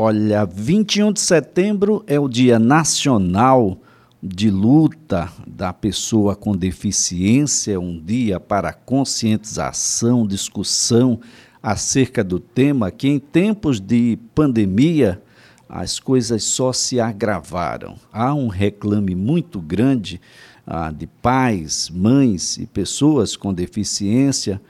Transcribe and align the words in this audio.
Olha, 0.00 0.44
21 0.44 1.12
de 1.12 1.20
setembro 1.20 2.04
é 2.06 2.20
o 2.20 2.28
Dia 2.28 2.56
Nacional 2.56 3.76
de 4.22 4.48
Luta 4.48 5.28
da 5.44 5.72
Pessoa 5.72 6.36
com 6.36 6.56
Deficiência, 6.56 7.80
um 7.80 8.00
dia 8.00 8.38
para 8.38 8.72
conscientização, 8.72 10.24
discussão 10.24 11.18
acerca 11.60 12.22
do 12.22 12.38
tema 12.38 12.92
que 12.92 13.08
em 13.08 13.18
tempos 13.18 13.80
de 13.80 14.16
pandemia 14.36 15.20
as 15.68 15.98
coisas 15.98 16.44
só 16.44 16.72
se 16.72 17.00
agravaram. 17.00 17.96
Há 18.12 18.32
um 18.32 18.46
reclame 18.46 19.16
muito 19.16 19.60
grande 19.60 20.20
ah, 20.64 20.92
de 20.92 21.08
pais, 21.08 21.90
mães 21.92 22.56
e 22.56 22.66
pessoas 22.66 23.34
com 23.36 23.52
deficiência 23.52 24.60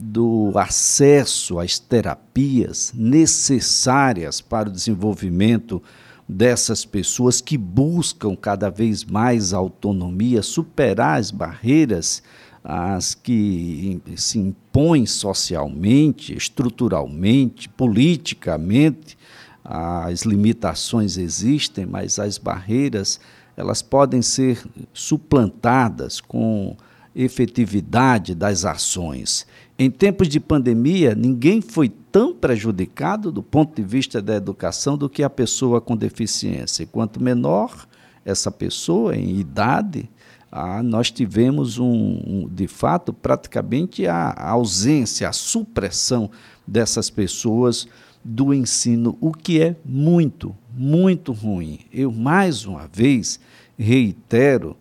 do 0.00 0.52
acesso 0.54 1.58
às 1.58 1.78
terapias 1.78 2.92
necessárias 2.94 4.40
para 4.40 4.68
o 4.68 4.72
desenvolvimento 4.72 5.82
dessas 6.28 6.84
pessoas 6.84 7.40
que 7.40 7.58
buscam 7.58 8.36
cada 8.36 8.70
vez 8.70 9.04
mais 9.04 9.52
autonomia, 9.52 10.42
superar 10.42 11.18
as 11.18 11.30
barreiras 11.30 12.22
as 12.62 13.14
que 13.14 14.00
se 14.16 14.38
impõem 14.38 15.06
socialmente, 15.06 16.36
estruturalmente, 16.36 17.68
politicamente, 17.68 19.16
as 19.64 20.22
limitações 20.22 21.16
existem, 21.16 21.86
mas 21.86 22.18
as 22.18 22.36
barreiras 22.36 23.20
elas 23.56 23.82
podem 23.82 24.22
ser 24.22 24.62
suplantadas 24.92 26.20
com 26.20 26.76
efetividade 27.18 28.32
das 28.32 28.64
ações. 28.64 29.44
Em 29.76 29.90
tempos 29.90 30.28
de 30.28 30.38
pandemia, 30.38 31.16
ninguém 31.16 31.60
foi 31.60 31.88
tão 31.88 32.32
prejudicado 32.32 33.32
do 33.32 33.42
ponto 33.42 33.74
de 33.74 33.82
vista 33.82 34.22
da 34.22 34.36
educação 34.36 34.96
do 34.96 35.08
que 35.08 35.24
a 35.24 35.30
pessoa 35.30 35.80
com 35.80 35.96
deficiência. 35.96 36.86
Quanto 36.86 37.20
menor 37.20 37.88
essa 38.24 38.52
pessoa 38.52 39.16
em 39.16 39.36
idade, 39.36 40.08
ah, 40.50 40.80
nós 40.80 41.10
tivemos, 41.10 41.76
um, 41.78 41.86
um, 41.86 42.48
de 42.48 42.68
fato, 42.68 43.12
praticamente 43.12 44.06
a, 44.06 44.28
a 44.30 44.50
ausência, 44.50 45.28
a 45.28 45.32
supressão 45.32 46.30
dessas 46.64 47.10
pessoas 47.10 47.88
do 48.24 48.54
ensino, 48.54 49.18
o 49.20 49.32
que 49.32 49.60
é 49.60 49.74
muito, 49.84 50.54
muito 50.72 51.32
ruim. 51.32 51.80
Eu, 51.92 52.12
mais 52.12 52.64
uma 52.64 52.88
vez, 52.92 53.40
reitero 53.76 54.76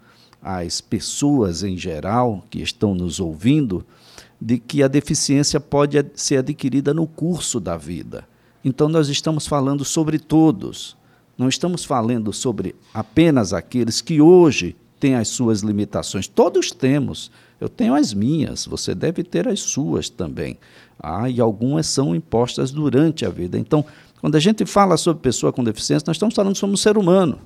às 0.47 0.79
pessoas 0.79 1.61
em 1.61 1.77
geral 1.77 2.41
que 2.49 2.61
estão 2.61 2.95
nos 2.95 3.19
ouvindo 3.19 3.85
de 4.39 4.57
que 4.57 4.81
a 4.81 4.87
deficiência 4.87 5.59
pode 5.59 6.05
ser 6.13 6.37
adquirida 6.37 6.93
no 6.93 7.05
curso 7.05 7.59
da 7.59 7.75
vida. 7.75 8.25
Então, 8.63 8.87
nós 8.87 9.09
estamos 9.09 9.45
falando 9.45 9.83
sobre 9.83 10.17
todos, 10.17 10.95
não 11.37 11.49
estamos 11.49 11.83
falando 11.83 12.31
sobre 12.31 12.73
apenas 12.93 13.51
aqueles 13.51 13.99
que 13.99 14.21
hoje 14.21 14.73
têm 15.01 15.15
as 15.15 15.27
suas 15.27 15.59
limitações. 15.63 16.29
Todos 16.29 16.71
temos. 16.71 17.29
Eu 17.59 17.67
tenho 17.67 17.93
as 17.93 18.13
minhas, 18.13 18.65
você 18.65 18.95
deve 18.95 19.25
ter 19.25 19.49
as 19.49 19.59
suas 19.59 20.09
também. 20.09 20.57
Ah, 20.97 21.29
e 21.29 21.41
algumas 21.41 21.87
são 21.87 22.15
impostas 22.15 22.71
durante 22.71 23.25
a 23.25 23.29
vida. 23.29 23.59
Então, 23.59 23.83
quando 24.21 24.35
a 24.35 24.39
gente 24.39 24.65
fala 24.65 24.95
sobre 24.95 25.21
pessoa 25.21 25.51
com 25.51 25.61
deficiência, 25.61 26.05
nós 26.07 26.15
estamos 26.15 26.35
falando 26.35 26.55
sobre 26.55 26.73
um 26.73 26.77
ser 26.77 26.97
humano. 26.97 27.39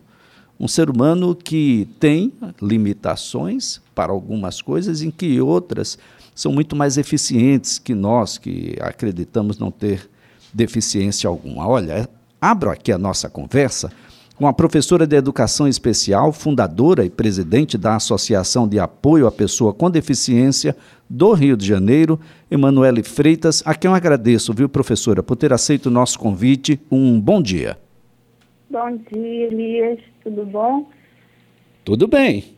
Um 0.61 0.67
ser 0.67 0.91
humano 0.91 1.33
que 1.33 1.87
tem 1.99 2.31
limitações 2.61 3.81
para 3.95 4.11
algumas 4.11 4.61
coisas, 4.61 5.01
em 5.01 5.09
que 5.09 5.41
outras 5.41 5.97
são 6.35 6.51
muito 6.51 6.75
mais 6.75 6.99
eficientes 6.99 7.79
que 7.79 7.95
nós, 7.95 8.37
que 8.37 8.77
acreditamos 8.79 9.57
não 9.57 9.71
ter 9.71 10.07
deficiência 10.53 11.27
alguma. 11.27 11.67
Olha, 11.67 12.07
abro 12.39 12.69
aqui 12.69 12.91
a 12.91 12.97
nossa 12.99 13.27
conversa 13.27 13.91
com 14.35 14.47
a 14.47 14.53
professora 14.53 15.07
de 15.07 15.15
Educação 15.15 15.67
Especial, 15.67 16.31
fundadora 16.31 17.03
e 17.03 17.09
presidente 17.09 17.75
da 17.75 17.95
Associação 17.95 18.67
de 18.67 18.79
Apoio 18.79 19.25
à 19.25 19.31
Pessoa 19.31 19.73
com 19.73 19.89
Deficiência 19.89 20.77
do 21.09 21.33
Rio 21.33 21.57
de 21.57 21.66
Janeiro, 21.66 22.19
Emanuele 22.51 23.01
Freitas, 23.01 23.63
a 23.66 23.73
quem 23.73 23.89
eu 23.89 23.95
agradeço, 23.95 24.53
viu, 24.53 24.69
professora, 24.69 25.23
por 25.23 25.35
ter 25.35 25.51
aceito 25.51 25.88
o 25.88 25.91
nosso 25.91 26.19
convite. 26.19 26.79
Um 26.91 27.19
bom 27.19 27.41
dia. 27.41 27.79
Bom 28.71 28.97
dia, 29.11 29.47
Elias. 29.47 29.99
Tudo 30.23 30.45
bom? 30.45 30.89
Tudo 31.83 32.07
bem. 32.07 32.45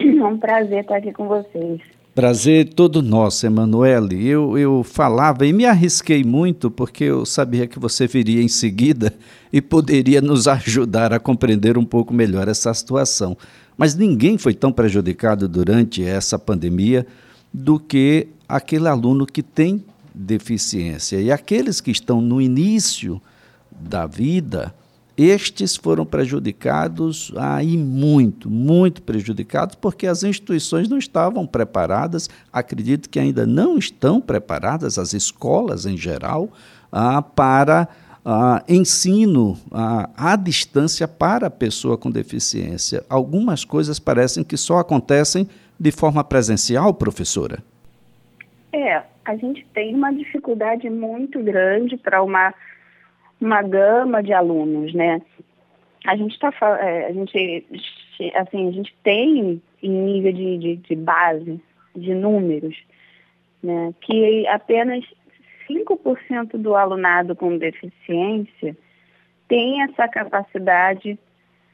É 0.00 0.24
um 0.24 0.38
prazer 0.38 0.80
estar 0.80 0.96
aqui 0.96 1.12
com 1.12 1.28
vocês. 1.28 1.80
Prazer 2.14 2.72
todo 2.72 3.02
nosso, 3.02 3.44
Emanuele. 3.44 4.26
Eu, 4.26 4.56
eu 4.56 4.82
falava 4.82 5.46
e 5.46 5.52
me 5.52 5.66
arrisquei 5.66 6.24
muito 6.24 6.70
porque 6.70 7.04
eu 7.04 7.26
sabia 7.26 7.66
que 7.66 7.78
você 7.78 8.06
viria 8.06 8.42
em 8.42 8.48
seguida 8.48 9.12
e 9.52 9.60
poderia 9.60 10.22
nos 10.22 10.48
ajudar 10.48 11.12
a 11.12 11.20
compreender 11.20 11.76
um 11.76 11.84
pouco 11.84 12.14
melhor 12.14 12.48
essa 12.48 12.72
situação. 12.72 13.36
Mas 13.76 13.94
ninguém 13.94 14.38
foi 14.38 14.54
tão 14.54 14.72
prejudicado 14.72 15.46
durante 15.46 16.02
essa 16.02 16.38
pandemia 16.38 17.06
do 17.52 17.78
que 17.78 18.28
aquele 18.48 18.88
aluno 18.88 19.26
que 19.26 19.42
tem 19.42 19.84
deficiência. 20.14 21.20
E 21.20 21.30
aqueles 21.30 21.82
que 21.82 21.90
estão 21.90 22.20
no 22.20 22.40
início 22.40 23.20
da 23.70 24.06
vida, 24.06 24.74
estes 25.16 25.76
foram 25.76 26.04
prejudicados 26.04 27.32
aí 27.36 27.76
muito, 27.76 28.50
muito 28.50 29.00
prejudicados, 29.02 29.76
porque 29.76 30.06
as 30.06 30.24
instituições 30.24 30.88
não 30.88 30.98
estavam 30.98 31.46
preparadas, 31.46 32.28
acredito 32.52 33.08
que 33.08 33.18
ainda 33.18 33.46
não 33.46 33.78
estão 33.78 34.20
preparadas, 34.20 34.98
as 34.98 35.12
escolas 35.12 35.86
em 35.86 35.96
geral, 35.96 36.50
ah, 36.90 37.22
para 37.22 37.88
ah, 38.24 38.64
ensino 38.68 39.56
ah, 39.70 40.10
à 40.16 40.34
distância 40.34 41.06
para 41.06 41.46
a 41.46 41.50
pessoa 41.50 41.96
com 41.96 42.10
deficiência. 42.10 43.04
Algumas 43.08 43.64
coisas 43.64 44.00
parecem 44.00 44.42
que 44.42 44.56
só 44.56 44.78
acontecem 44.78 45.48
de 45.78 45.92
forma 45.92 46.24
presencial, 46.24 46.92
professora? 46.92 47.62
É, 48.72 49.02
a 49.24 49.36
gente 49.36 49.64
tem 49.72 49.94
uma 49.94 50.12
dificuldade 50.12 50.90
muito 50.90 51.40
grande 51.42 51.96
para 51.96 52.22
uma 52.22 52.52
uma 53.40 53.62
gama 53.62 54.22
de 54.22 54.32
alunos, 54.32 54.94
né? 54.94 55.20
A 56.06 56.16
gente 56.16 56.32
está 56.32 56.52
é, 56.80 57.06
a 57.06 57.12
gente 57.12 57.66
assim 58.34 58.68
a 58.68 58.72
gente 58.72 58.94
tem 59.02 59.60
em 59.82 59.90
nível 59.90 60.32
de, 60.32 60.58
de, 60.58 60.76
de 60.76 60.96
base 60.96 61.60
de 61.94 62.14
números, 62.14 62.76
né, 63.62 63.94
que 64.00 64.46
apenas 64.48 65.04
5% 65.68 66.58
do 66.58 66.74
alunado 66.74 67.34
com 67.36 67.56
deficiência 67.56 68.76
tem 69.48 69.82
essa 69.82 70.08
capacidade 70.08 71.18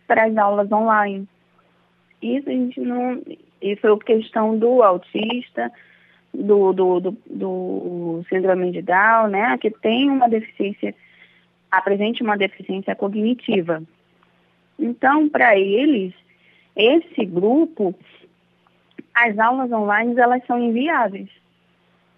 para 0.06 0.26
as 0.26 0.36
aulas 0.36 0.70
online. 0.70 1.26
Isso 2.20 2.48
a 2.48 2.52
gente 2.52 2.80
não, 2.80 3.22
isso 3.62 3.86
é 3.86 4.04
questão 4.04 4.58
do 4.58 4.82
autista, 4.82 5.72
do, 6.32 6.72
do, 6.72 7.00
do, 7.00 7.16
do 7.26 8.24
síndrome 8.28 8.70
de 8.72 8.82
Down, 8.82 9.28
né, 9.28 9.56
que 9.58 9.70
tem 9.70 10.10
uma 10.10 10.28
deficiência 10.28 10.94
apresente 11.70 12.22
uma 12.22 12.36
deficiência 12.36 12.94
cognitiva. 12.94 13.82
Então, 14.78 15.28
para 15.28 15.58
eles, 15.58 16.12
esse 16.74 17.24
grupo, 17.24 17.94
as 19.14 19.38
aulas 19.38 19.70
online 19.70 20.18
elas 20.18 20.44
são 20.46 20.58
inviáveis. 20.58 21.28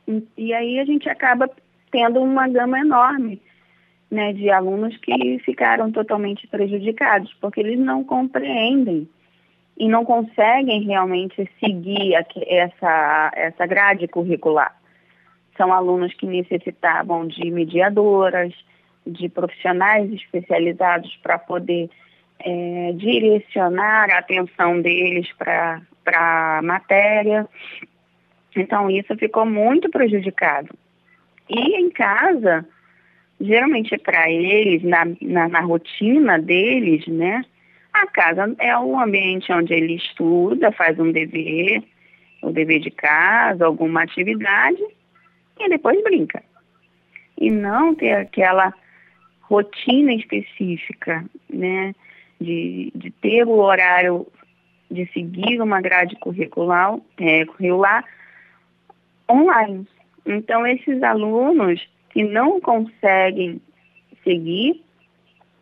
E, 0.07 0.23
e 0.37 0.55
aí 0.55 0.79
a 0.79 0.85
gente 0.85 1.09
acaba 1.09 1.51
tendo 1.91 2.21
uma 2.21 2.49
gama 2.49 2.79
enorme 2.79 3.41
né, 4.11 4.33
de 4.33 4.51
alunos 4.51 4.97
que 4.99 5.39
ficaram 5.41 5.91
totalmente 5.91 6.47
prejudicados, 6.47 7.33
porque 7.41 7.61
eles 7.61 7.79
não 7.79 8.05
compreendem 8.05 9.09
e 9.77 9.89
não 9.89 10.05
conseguem 10.05 10.83
realmente 10.83 11.51
seguir 11.59 12.15
essa, 12.15 13.33
essa 13.35 13.67
grade 13.67 14.07
curricular. 14.07 14.77
São 15.57 15.73
alunos 15.73 16.13
que 16.15 16.27
necessitavam 16.27 17.27
de 17.27 17.51
mediadoras, 17.51 18.53
de 19.07 19.29
profissionais 19.29 20.13
especializados 20.13 21.17
para 21.23 21.39
poder 21.39 21.91
é, 22.39 22.93
direcionar 22.97 24.11
a 24.11 24.19
atenção 24.19 24.81
deles 24.81 25.29
para 25.39 25.81
a 26.07 26.61
matéria. 26.63 27.49
Então, 28.57 28.91
isso 28.91 29.17
ficou 29.17 29.47
muito 29.47 29.89
prejudicado. 29.91 30.69
E 31.49 31.77
em 31.77 31.91
casa, 31.91 32.67
geralmente 33.41 33.97
para 33.99 34.31
eles, 34.31 34.83
na, 34.83 35.05
na, 35.21 35.49
na, 35.49 35.61
rotina 35.61 36.39
deles, 36.39 37.07
né? 37.07 37.45
A 37.93 38.07
casa 38.07 38.55
é 38.59 38.77
o 38.79 38.99
ambiente 38.99 39.53
onde 39.53 39.75
ele 39.75 39.95
estuda, 39.95 40.73
faz 40.73 40.99
um 40.99 41.13
dever, 41.13 41.83
o 42.43 42.51
dever 42.51 42.81
de 42.81 42.91
casa, 42.91 43.67
alguma 43.67 44.03
atividade, 44.03 44.83
e 45.59 45.69
depois 45.69 46.03
brinca. 46.03 46.43
E 47.39 47.51
não 47.51 47.95
ter 47.95 48.13
aquela 48.13 48.73
rotina 49.53 50.15
específica, 50.15 51.23
né, 51.51 51.95
de, 52.41 52.91
de 52.95 53.11
ter 53.11 53.47
o 53.47 53.59
horário 53.59 54.27
de 54.91 55.05
seguir 55.13 55.61
uma 55.61 55.79
grade 55.83 56.17
curricular, 56.17 56.97
é, 57.19 57.45
curricular 57.45 58.03
online. 59.31 59.87
Então, 60.25 60.67
esses 60.67 61.03
alunos 61.03 61.87
que 62.11 62.25
não 62.25 62.61
conseguem 62.61 63.61
seguir 64.25 64.83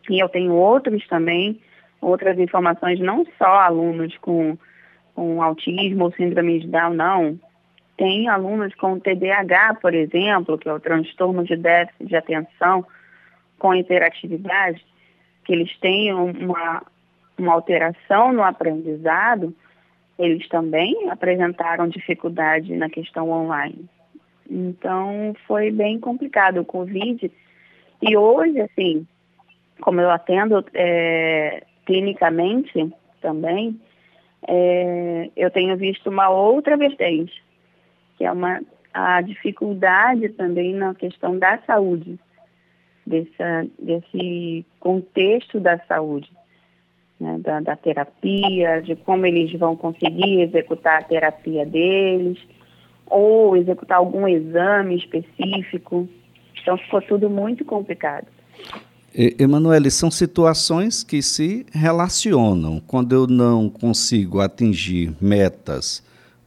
E 0.08 0.18
eu 0.18 0.28
tenho 0.28 0.52
outros 0.52 1.06
também, 1.06 1.60
outras 2.00 2.38
informações, 2.38 2.98
não 3.00 3.24
só 3.38 3.60
alunos 3.60 4.16
com, 4.18 4.56
com 5.14 5.42
autismo 5.42 6.04
ou 6.04 6.12
síndrome 6.12 6.60
de 6.60 6.68
Down, 6.68 6.94
não. 6.94 7.38
Tem 7.96 8.28
alunos 8.28 8.74
com 8.74 8.98
TDAH, 8.98 9.78
por 9.82 9.94
exemplo, 9.94 10.58
que 10.58 10.68
é 10.68 10.72
o 10.72 10.80
transtorno 10.80 11.44
de 11.44 11.56
déficit 11.56 12.06
de 12.06 12.16
atenção 12.16 12.84
com 13.60 13.74
hiperatividade, 13.74 14.84
que 15.44 15.52
eles 15.52 15.78
têm 15.78 16.12
uma, 16.12 16.82
uma 17.38 17.52
alteração 17.52 18.32
no 18.32 18.42
aprendizado, 18.42 19.54
eles 20.18 20.48
também 20.48 21.08
apresentaram 21.08 21.88
dificuldade 21.88 22.74
na 22.74 22.90
questão 22.90 23.30
online. 23.30 23.84
Então, 24.50 25.34
foi 25.46 25.70
bem 25.70 26.00
complicado 26.00 26.60
o 26.60 26.64
Covid. 26.64 27.30
E 28.02 28.16
hoje, 28.16 28.60
assim, 28.60 29.06
como 29.80 30.00
eu 30.00 30.10
atendo 30.10 30.64
é, 30.74 31.62
clinicamente 31.86 32.92
também, 33.20 33.80
é, 34.48 35.30
eu 35.36 35.50
tenho 35.50 35.76
visto 35.76 36.08
uma 36.08 36.30
outra 36.30 36.76
vertente, 36.76 37.42
que 38.16 38.24
é 38.24 38.32
uma, 38.32 38.60
a 38.92 39.20
dificuldade 39.20 40.30
também 40.30 40.74
na 40.74 40.94
questão 40.94 41.38
da 41.38 41.58
saúde, 41.58 42.18
dessa, 43.10 43.66
desse 43.78 44.64
contexto 44.78 45.58
da 45.60 45.78
saúde 45.80 46.30
né, 47.20 47.38
da, 47.38 47.60
da 47.60 47.76
terapia, 47.76 48.80
de 48.80 48.96
como 48.96 49.26
eles 49.26 49.52
vão 49.58 49.76
conseguir 49.76 50.40
executar 50.40 51.00
a 51.00 51.04
terapia 51.04 51.66
deles, 51.66 52.38
ou 53.06 53.56
executar 53.56 53.98
algum 53.98 54.26
exame 54.26 54.96
específico. 54.96 56.08
Então 56.62 56.78
ficou 56.78 57.02
tudo 57.02 57.28
muito 57.28 57.64
complicado. 57.64 58.26
Emanuele, 59.12 59.90
são 59.90 60.10
situações 60.10 61.02
que 61.02 61.20
se 61.20 61.66
relacionam. 61.72 62.80
Quando 62.86 63.12
eu 63.12 63.26
não 63.26 63.68
consigo 63.68 64.40
atingir 64.40 65.12
metas 65.20 66.02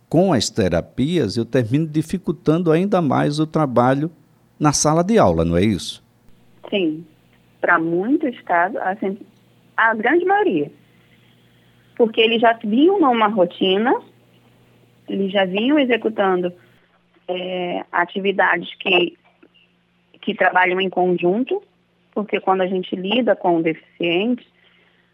com 0.08 0.32
as 0.32 0.50
terapias, 0.50 1.36
eu 1.36 1.44
termino 1.44 1.86
dificultando 1.86 2.72
ainda 2.72 3.02
mais 3.02 3.40
o 3.40 3.46
trabalho 3.46 4.10
na 4.58 4.72
sala 4.72 5.04
de 5.04 5.18
aula, 5.18 5.44
não 5.44 5.58
é 5.58 5.64
isso? 5.64 6.03
Sim. 6.74 7.06
Para 7.62 7.78
muitos 7.78 8.40
casos, 8.42 8.78
assim, 8.78 9.20
a 9.78 9.94
grande 9.94 10.26
maioria. 10.26 10.72
Porque 11.96 12.20
eles 12.20 12.42
já 12.42 12.54
vinham 12.54 13.00
numa 13.00 13.28
rotina, 13.28 13.94
eles 15.08 15.32
já 15.32 15.46
vinham 15.46 15.78
executando 15.78 16.52
é, 17.28 17.86
atividades 17.92 18.74
que, 18.80 19.16
que 20.20 20.34
trabalham 20.34 20.82
em 20.82 20.90
conjunto, 20.90 21.62
porque 22.12 22.40
quando 22.40 22.62
a 22.62 22.68
gente 22.68 22.96
lida 22.96 23.36
com 23.36 23.58
o 23.58 23.64
deficiente, 23.64 24.48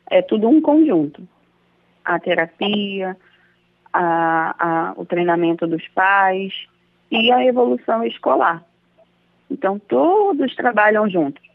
é 0.10 0.22
tudo 0.22 0.48
um 0.48 0.62
conjunto. 0.62 1.28
A 2.06 2.18
terapia, 2.20 3.18
a, 3.92 4.56
a, 4.58 4.94
o 4.96 5.06
treinamento 5.06 5.68
dos 5.68 5.86
pais 5.90 6.54
e 7.12 7.30
a 7.34 7.44
evolução 7.44 8.02
escolar. 8.06 8.64
Então, 9.52 9.78
todos 9.78 10.56
trabalham 10.56 11.10
juntos. 11.10 11.49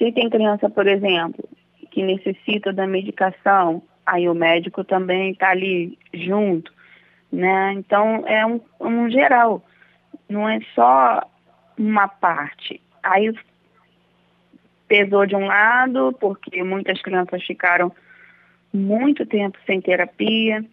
Se 0.00 0.10
tem 0.12 0.30
criança, 0.30 0.70
por 0.70 0.86
exemplo, 0.86 1.46
que 1.90 2.02
necessita 2.02 2.72
da 2.72 2.86
medicação, 2.86 3.82
aí 4.06 4.26
o 4.30 4.34
médico 4.34 4.82
também 4.82 5.32
está 5.32 5.50
ali 5.50 5.98
junto, 6.14 6.72
né? 7.30 7.74
Então 7.74 8.24
é 8.26 8.46
um, 8.46 8.58
um 8.80 9.10
geral, 9.10 9.62
não 10.26 10.48
é 10.48 10.58
só 10.74 11.20
uma 11.76 12.08
parte. 12.08 12.80
Aí 13.02 13.30
pesou 14.88 15.26
de 15.26 15.36
um 15.36 15.44
lado, 15.44 16.16
porque 16.18 16.62
muitas 16.62 17.02
crianças 17.02 17.44
ficaram 17.44 17.92
muito 18.72 19.26
tempo 19.26 19.58
sem 19.66 19.82
terapia 19.82 20.64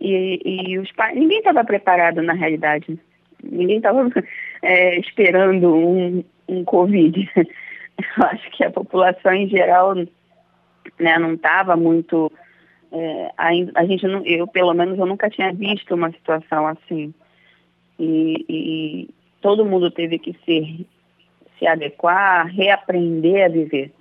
e, 0.00 0.40
e 0.44 0.78
os 0.78 0.92
pais, 0.92 1.16
ninguém 1.16 1.38
estava 1.38 1.64
preparado 1.64 2.22
na 2.22 2.34
realidade, 2.34 3.00
ninguém 3.42 3.78
estava 3.78 4.08
é, 4.62 4.96
esperando 5.00 5.74
um, 5.74 6.24
um 6.46 6.64
Covid. 6.64 7.28
Eu 8.16 8.24
acho 8.26 8.50
que 8.52 8.64
a 8.64 8.70
população 8.70 9.32
em 9.32 9.48
geral 9.48 9.94
né, 9.94 11.18
não 11.18 11.34
estava 11.34 11.76
muito. 11.76 12.30
É, 12.90 13.32
a, 13.36 13.48
a, 13.74 13.84
gente 13.84 14.06
não, 14.06 14.24
eu 14.24 14.46
pelo 14.46 14.72
menos 14.72 14.98
eu 14.98 15.04
nunca 15.04 15.28
tinha 15.28 15.52
visto 15.52 15.94
uma 15.94 16.10
situação 16.10 16.66
assim. 16.66 17.12
E, 17.98 18.44
e 18.48 19.10
todo 19.40 19.64
mundo 19.64 19.90
teve 19.90 20.18
que 20.18 20.32
se, 20.44 20.86
se 21.58 21.66
adequar, 21.66 22.46
reaprender 22.46 23.44
a 23.44 23.48
viver. 23.48 23.92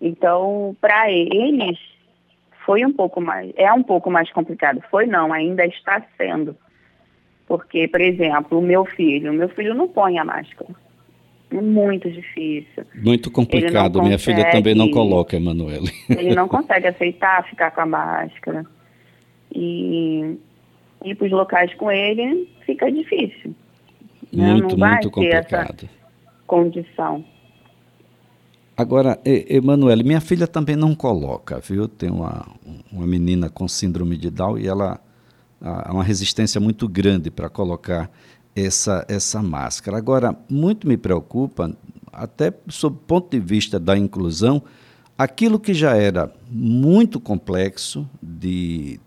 Então, 0.00 0.76
para 0.80 1.10
eles, 1.10 1.78
foi 2.66 2.84
um 2.84 2.92
pouco 2.92 3.20
mais, 3.20 3.52
é 3.56 3.72
um 3.72 3.82
pouco 3.82 4.10
mais 4.10 4.30
complicado. 4.32 4.82
Foi 4.90 5.06
não, 5.06 5.32
ainda 5.32 5.64
está 5.64 6.04
sendo. 6.16 6.56
Porque, 7.46 7.86
por 7.86 8.00
exemplo, 8.00 8.58
o 8.58 8.62
meu 8.62 8.84
filho, 8.84 9.30
o 9.30 9.34
meu 9.34 9.48
filho 9.48 9.74
não 9.74 9.88
põe 9.88 10.18
a 10.18 10.24
máscara 10.24 10.74
muito 11.60 12.10
difícil. 12.10 12.84
Muito 12.94 13.30
complicado. 13.30 14.00
Minha 14.02 14.12
consegue, 14.12 14.40
filha 14.40 14.50
também 14.50 14.74
não 14.74 14.90
coloca, 14.90 15.36
Emanuele. 15.36 15.90
Ele 16.08 16.34
não 16.34 16.46
consegue 16.48 16.86
aceitar 16.86 17.44
ficar 17.48 17.70
com 17.72 17.80
a 17.80 17.86
máscara. 17.86 18.64
E 19.54 20.38
ir 21.04 21.14
para 21.16 21.26
os 21.26 21.32
locais 21.32 21.74
com 21.74 21.90
ele 21.90 22.48
fica 22.64 22.90
difícil. 22.90 23.54
Né? 24.32 24.52
Muito, 24.52 24.76
não 24.76 24.88
muito 24.88 25.10
complicado. 25.10 25.88
condição. 26.46 27.24
Agora, 28.74 29.20
Emanuele, 29.24 30.02
minha 30.02 30.20
filha 30.20 30.46
também 30.46 30.76
não 30.76 30.94
coloca, 30.94 31.60
viu? 31.60 31.86
Tem 31.86 32.10
uma, 32.10 32.46
uma 32.90 33.06
menina 33.06 33.50
com 33.50 33.68
síndrome 33.68 34.16
de 34.16 34.30
Down 34.30 34.58
e 34.58 34.66
ela 34.66 34.98
há 35.60 35.92
uma 35.92 36.02
resistência 36.02 36.60
muito 36.60 36.88
grande 36.88 37.30
para 37.30 37.48
colocar 37.48 38.10
essa, 38.54 39.04
essa 39.08 39.42
máscara. 39.42 39.96
Agora, 39.96 40.36
muito 40.48 40.86
me 40.86 40.96
preocupa, 40.96 41.74
até 42.12 42.52
sob 42.68 42.96
o 42.96 43.00
ponto 43.00 43.30
de 43.30 43.40
vista 43.40 43.78
da 43.80 43.96
inclusão, 43.96 44.62
aquilo 45.16 45.58
que 45.58 45.72
já 45.72 45.96
era 45.96 46.32
muito 46.50 47.18
complexo 47.18 48.08
de, 48.22 49.00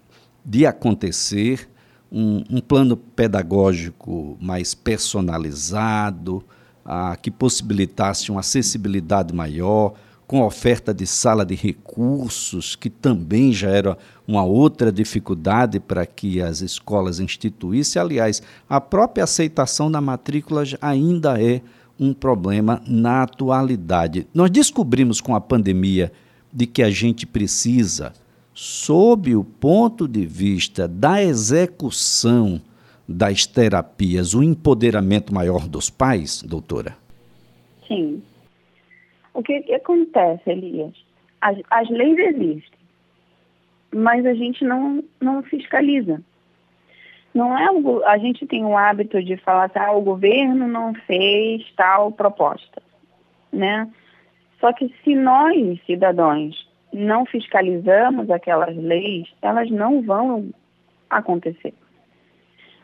de 0.43 0.65
acontecer, 0.65 1.69
um, 2.11 2.43
um 2.49 2.61
plano 2.61 2.95
pedagógico 2.95 4.37
mais 4.39 4.73
personalizado, 4.73 6.43
ah, 6.85 7.17
que 7.19 7.31
possibilitasse 7.31 8.31
uma 8.31 8.41
acessibilidade 8.41 9.33
maior, 9.33 9.93
com 10.27 10.41
oferta 10.41 10.93
de 10.93 11.05
sala 11.05 11.45
de 11.45 11.55
recursos, 11.55 12.75
que 12.75 12.89
também 12.89 13.53
já 13.53 13.69
era 13.69 13.97
uma 14.27 14.43
outra 14.43 14.91
dificuldade 14.91 15.79
para 15.79 16.05
que 16.05 16.41
as 16.41 16.61
escolas 16.61 17.19
instituíssem. 17.19 18.01
Aliás, 18.01 18.41
a 18.67 18.81
própria 18.81 19.23
aceitação 19.23 19.91
da 19.91 20.01
matrícula 20.01 20.63
ainda 20.81 21.41
é 21.41 21.61
um 21.99 22.13
problema 22.13 22.81
na 22.87 23.23
atualidade. 23.23 24.27
Nós 24.33 24.49
descobrimos 24.49 25.21
com 25.21 25.35
a 25.35 25.41
pandemia 25.41 26.11
de 26.51 26.65
que 26.65 26.81
a 26.81 26.89
gente 26.89 27.25
precisa, 27.25 28.13
sob 28.53 29.35
o 29.35 29.43
ponto 29.43 30.07
de 30.07 30.25
vista 30.25 30.87
da 30.87 31.21
execução 31.21 32.61
das 33.07 33.45
terapias, 33.45 34.33
o 34.33 34.41
empoderamento 34.41 35.33
maior 35.33 35.67
dos 35.67 35.89
pais, 35.89 36.41
doutora? 36.41 36.97
Sim. 37.87 38.21
O 39.35 39.43
que, 39.43 39.61
que 39.63 39.73
acontece, 39.73 40.49
Elias? 40.49 40.93
As, 41.41 41.57
as 41.69 41.89
leis 41.89 42.17
existem, 42.17 42.79
mas 43.93 44.25
a 44.25 44.33
gente 44.33 44.63
não, 44.63 45.03
não 45.19 45.43
fiscaliza. 45.43 46.21
Não 47.33 47.57
é 47.57 47.69
o, 47.69 48.01
a 48.05 48.17
gente 48.17 48.47
tem 48.47 48.63
o 48.63 48.77
hábito 48.77 49.21
de 49.21 49.35
falar 49.35 49.69
ah, 49.75 49.91
o 49.91 50.01
governo 50.01 50.69
não 50.69 50.93
fez 50.93 51.69
tal 51.75 52.13
proposta, 52.13 52.81
né? 53.51 53.91
Só 54.61 54.71
que 54.71 54.87
se 55.03 55.13
nós, 55.13 55.83
cidadãos, 55.85 56.65
não 56.93 57.25
fiscalizamos 57.25 58.29
aquelas 58.29 58.73
leis, 58.77 59.27
elas 59.41 59.69
não 59.69 60.01
vão 60.01 60.49
acontecer. 61.09 61.73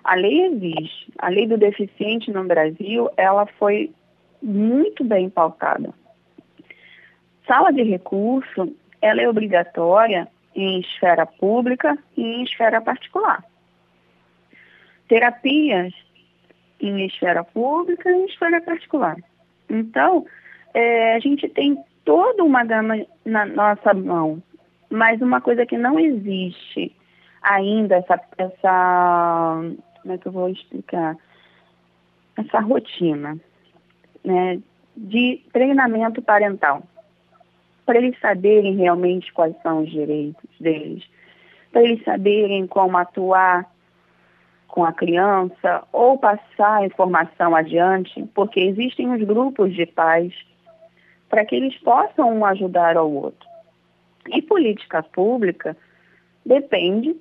A 0.04 0.16
lei 0.16 0.48
existe. 0.48 1.14
A 1.18 1.30
lei 1.30 1.48
do 1.48 1.58
deficiente 1.58 2.30
no 2.30 2.44
Brasil, 2.44 3.10
ela 3.16 3.46
foi 3.58 3.90
muito 4.42 5.02
bem 5.06 5.30
pautada 5.30 6.01
sala 7.48 7.72
de 7.72 7.84
recurso, 7.84 8.76
ela 9.02 9.22
é 9.22 9.30
obrigatória 9.30 10.28
em 10.56 10.80
esfera 10.80 11.26
pública 11.26 11.98
e 12.16 12.22
em 12.22 12.44
esfera 12.44 12.82
particular. 12.82 13.44
Terapias 15.08 15.94
em 16.80 17.06
esfera 17.06 17.44
pública 17.44 18.10
e 18.10 18.14
em 18.14 18.26
esfera 18.26 18.62
particular. 18.62 19.18
Então, 19.70 20.26
é, 20.74 21.16
a 21.16 21.20
gente 21.20 21.48
tem 21.50 21.78
toda 22.04 22.44
uma 22.44 22.64
gama 22.64 23.06
na 23.26 23.46
nossa 23.46 23.94
mão, 23.94 24.42
mas 24.90 25.22
uma 25.22 25.40
coisa 25.40 25.66
que 25.66 25.78
não 25.78 26.00
existe 26.00 26.96
ainda, 27.42 27.96
essa, 27.96 28.20
essa 28.38 29.62
como 30.02 30.14
é 30.14 30.18
que 30.18 30.28
eu 30.28 30.32
vou 30.32 30.50
explicar? 30.50 31.16
Essa 32.38 32.60
rotina 32.60 33.40
né, 34.24 34.60
de 34.96 35.42
treinamento 35.54 36.22
parental. 36.22 36.84
Para 37.86 37.98
eles 37.98 38.20
saberem 38.20 38.76
realmente 38.76 39.32
quais 39.34 39.56
são 39.62 39.84
os 39.84 39.90
direitos 39.90 40.50
deles, 40.60 41.04
para 41.72 41.84
eles 41.84 42.04
saberem 42.04 42.68
como 42.68 42.98
atuar 42.98 43.70
com 44.68 44.86
a 44.86 44.94
criança 44.94 45.84
ou 45.92 46.18
passar 46.18 46.78
a 46.78 46.86
informação 46.86 47.56
adiante, 47.56 48.24
porque 48.34 48.62
existem 48.62 49.14
os 49.14 49.22
grupos 49.24 49.74
de 49.76 49.86
pais 49.86 50.34
para 51.30 51.46
que 51.46 51.56
eles 51.56 51.78
possam 51.80 52.34
um 52.34 52.46
ajudar 52.46 52.96
ao 52.96 53.12
outro. 53.12 53.50
E 54.30 54.42
política 54.42 55.04
pública 55.04 55.76
depende 56.46 57.16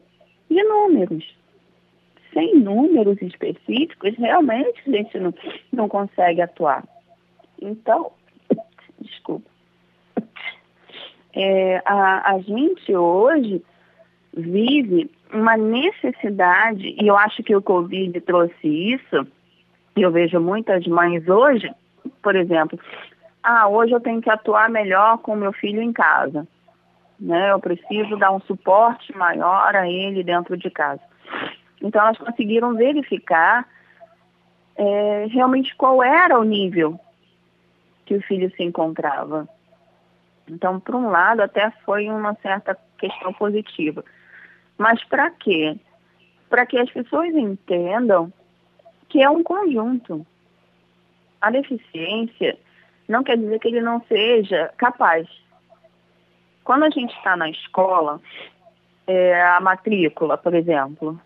de 0.48 0.62
números. 0.62 1.24
Sem 2.32 2.54
números 2.54 3.20
específicos, 3.20 4.16
realmente 4.16 4.82
a 4.86 4.90
gente 4.90 5.18
não, 5.18 5.34
não 5.72 5.88
consegue 5.88 6.40
atuar. 6.40 6.84
Então, 7.60 8.12
desculpa. 9.00 9.49
É, 11.34 11.82
a, 11.84 12.32
a 12.32 12.38
gente 12.40 12.94
hoje 12.94 13.62
vive 14.34 15.10
uma 15.32 15.56
necessidade, 15.56 16.96
e 17.00 17.06
eu 17.06 17.16
acho 17.16 17.42
que 17.42 17.54
o 17.54 17.62
Covid 17.62 18.20
trouxe 18.20 18.66
isso, 18.66 19.26
e 19.96 20.02
eu 20.02 20.10
vejo 20.10 20.40
muitas 20.40 20.86
mães 20.86 21.28
hoje, 21.28 21.72
por 22.22 22.34
exemplo, 22.34 22.78
ah, 23.42 23.68
hoje 23.68 23.92
eu 23.92 24.00
tenho 24.00 24.20
que 24.20 24.30
atuar 24.30 24.68
melhor 24.68 25.18
com 25.18 25.34
meu 25.34 25.52
filho 25.52 25.80
em 25.80 25.92
casa. 25.92 26.46
Né? 27.18 27.50
Eu 27.50 27.60
preciso 27.60 28.16
dar 28.16 28.32
um 28.32 28.40
suporte 28.40 29.16
maior 29.16 29.74
a 29.74 29.88
ele 29.88 30.22
dentro 30.22 30.56
de 30.56 30.70
casa. 30.70 31.00
Então 31.82 32.00
elas 32.02 32.18
conseguiram 32.18 32.74
verificar 32.74 33.66
é, 34.76 35.26
realmente 35.30 35.74
qual 35.76 36.02
era 36.02 36.38
o 36.38 36.44
nível 36.44 36.98
que 38.04 38.14
o 38.14 38.22
filho 38.22 38.50
se 38.56 38.62
encontrava. 38.62 39.48
Então, 40.50 40.80
por 40.80 40.94
um 40.94 41.08
lado, 41.08 41.40
até 41.40 41.70
foi 41.84 42.08
uma 42.08 42.34
certa 42.42 42.76
questão 42.98 43.32
positiva. 43.32 44.04
Mas 44.76 45.02
para 45.04 45.30
quê? 45.30 45.76
Para 46.48 46.66
que 46.66 46.78
as 46.78 46.90
pessoas 46.90 47.34
entendam 47.34 48.32
que 49.08 49.22
é 49.22 49.30
um 49.30 49.42
conjunto. 49.42 50.26
A 51.40 51.50
deficiência 51.50 52.58
não 53.08 53.22
quer 53.22 53.36
dizer 53.36 53.58
que 53.58 53.68
ele 53.68 53.80
não 53.80 54.02
seja 54.02 54.72
capaz. 54.76 55.28
Quando 56.64 56.84
a 56.84 56.90
gente 56.90 57.14
está 57.16 57.36
na 57.36 57.48
escola, 57.50 58.20
é, 59.06 59.42
a 59.42 59.60
matrícula, 59.60 60.36
por 60.36 60.54
exemplo, 60.54 61.20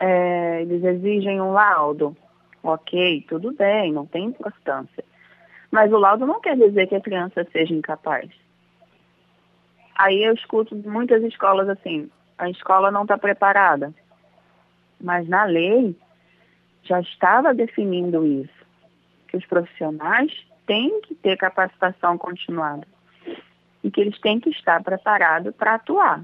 é, 0.00 0.62
eles 0.62 0.82
exigem 0.84 1.40
um 1.40 1.52
laudo. 1.52 2.16
Ok, 2.62 3.24
tudo 3.28 3.52
bem, 3.52 3.92
não 3.92 4.06
tem 4.06 4.24
importância. 4.24 5.04
Mas 5.70 5.92
o 5.92 5.98
laudo 5.98 6.26
não 6.26 6.40
quer 6.40 6.56
dizer 6.56 6.86
que 6.86 6.94
a 6.94 7.00
criança 7.00 7.46
seja 7.52 7.74
incapaz. 7.74 8.30
Aí 9.96 10.22
eu 10.24 10.34
escuto 10.34 10.76
muitas 10.76 11.22
escolas 11.22 11.68
assim, 11.68 12.10
a 12.36 12.50
escola 12.50 12.90
não 12.90 13.02
está 13.02 13.16
preparada. 13.16 13.94
Mas 15.00 15.28
na 15.28 15.44
lei 15.44 15.96
já 16.82 17.00
estava 17.00 17.54
definindo 17.54 18.24
isso, 18.26 18.66
que 19.28 19.36
os 19.36 19.46
profissionais 19.46 20.32
têm 20.66 21.00
que 21.02 21.14
ter 21.14 21.36
capacitação 21.36 22.16
continuada 22.18 22.86
e 23.82 23.90
que 23.90 24.00
eles 24.00 24.18
têm 24.20 24.40
que 24.40 24.50
estar 24.50 24.82
preparados 24.82 25.54
para 25.54 25.74
atuar. 25.74 26.22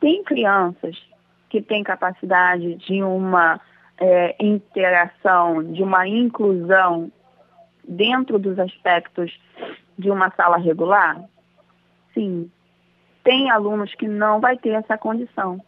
Tem 0.00 0.22
crianças 0.22 0.96
que 1.48 1.62
têm 1.62 1.82
capacidade 1.82 2.74
de 2.76 3.02
uma 3.02 3.60
é, 3.98 4.36
interação, 4.38 5.62
de 5.62 5.82
uma 5.82 6.06
inclusão 6.06 7.10
dentro 7.86 8.38
dos 8.38 8.58
aspectos 8.58 9.32
de 9.98 10.10
uma 10.10 10.30
sala 10.30 10.56
regular? 10.56 11.24
Sim. 12.14 12.50
Tem 13.22 13.50
alunos 13.50 13.94
que 13.94 14.08
não 14.08 14.40
vai 14.40 14.56
ter 14.56 14.70
essa 14.70 14.96
condição. 14.96 15.60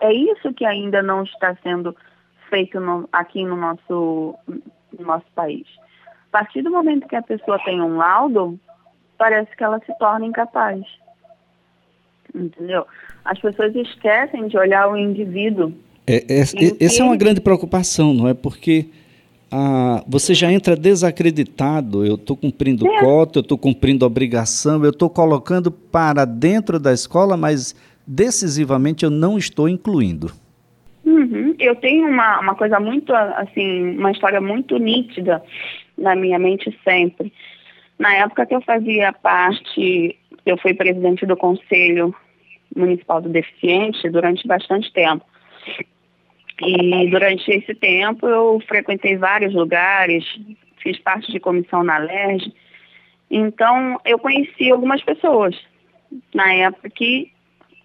É 0.00 0.12
isso 0.12 0.52
que 0.52 0.64
ainda 0.64 1.02
não 1.02 1.22
está 1.22 1.56
sendo 1.62 1.94
feito 2.48 2.80
no, 2.80 3.08
aqui 3.12 3.44
no 3.44 3.56
nosso, 3.56 4.34
no 4.46 5.06
nosso 5.06 5.26
país. 5.34 5.66
A 6.28 6.38
partir 6.38 6.62
do 6.62 6.70
momento 6.70 7.08
que 7.08 7.16
a 7.16 7.22
pessoa 7.22 7.58
tem 7.64 7.80
um 7.80 7.96
laudo, 7.96 8.58
parece 9.18 9.54
que 9.56 9.62
ela 9.62 9.80
se 9.80 9.96
torna 9.98 10.26
incapaz. 10.26 10.82
Entendeu? 12.34 12.86
As 13.24 13.38
pessoas 13.38 13.74
esquecem 13.74 14.48
de 14.48 14.56
olhar 14.56 14.88
o 14.88 14.96
indivíduo. 14.96 15.72
É, 16.06 16.16
é, 16.16 16.40
essa 16.40 17.02
é 17.02 17.04
uma 17.04 17.16
grande 17.16 17.40
preocupação, 17.40 18.14
não 18.14 18.28
é? 18.28 18.34
Porque 18.34 18.88
ah, 19.50 20.04
você 20.06 20.32
já 20.32 20.52
entra 20.52 20.76
desacreditado. 20.76 22.04
Eu 22.06 22.14
estou 22.14 22.36
cumprindo 22.36 22.86
é. 22.86 23.00
cota, 23.00 23.38
eu 23.38 23.42
estou 23.42 23.58
cumprindo 23.58 24.06
obrigação, 24.06 24.84
eu 24.84 24.90
estou 24.90 25.10
colocando 25.10 25.70
para 25.70 26.24
dentro 26.24 26.78
da 26.78 26.92
escola, 26.92 27.36
mas 27.36 27.74
decisivamente 28.06 29.04
eu 29.04 29.10
não 29.10 29.36
estou 29.36 29.68
incluindo. 29.68 30.30
Uhum. 31.04 31.54
Eu 31.58 31.74
tenho 31.76 32.08
uma, 32.08 32.40
uma 32.40 32.54
coisa 32.54 32.78
muito, 32.78 33.12
assim, 33.14 33.96
uma 33.96 34.12
história 34.12 34.40
muito 34.40 34.78
nítida 34.78 35.42
na 35.98 36.14
minha 36.14 36.38
mente 36.38 36.76
sempre. 36.84 37.32
Na 37.98 38.14
época 38.14 38.46
que 38.46 38.54
eu 38.54 38.62
fazia 38.62 39.12
parte, 39.12 40.16
eu 40.46 40.56
fui 40.58 40.72
presidente 40.74 41.26
do 41.26 41.36
Conselho 41.36 42.14
Municipal 42.74 43.20
do 43.20 43.28
Deficiente 43.28 44.08
durante 44.08 44.46
bastante 44.46 44.92
tempo. 44.92 45.24
E 46.62 47.08
durante 47.10 47.50
esse 47.50 47.74
tempo 47.74 48.28
eu 48.28 48.60
frequentei 48.68 49.16
vários 49.16 49.54
lugares, 49.54 50.24
fiz 50.82 50.98
parte 50.98 51.32
de 51.32 51.40
comissão 51.40 51.82
na 51.82 51.98
LERJ. 51.98 52.52
Então 53.30 53.98
eu 54.04 54.18
conheci 54.18 54.70
algumas 54.70 55.02
pessoas 55.02 55.56
na 56.34 56.52
época 56.52 56.90
que 56.90 57.32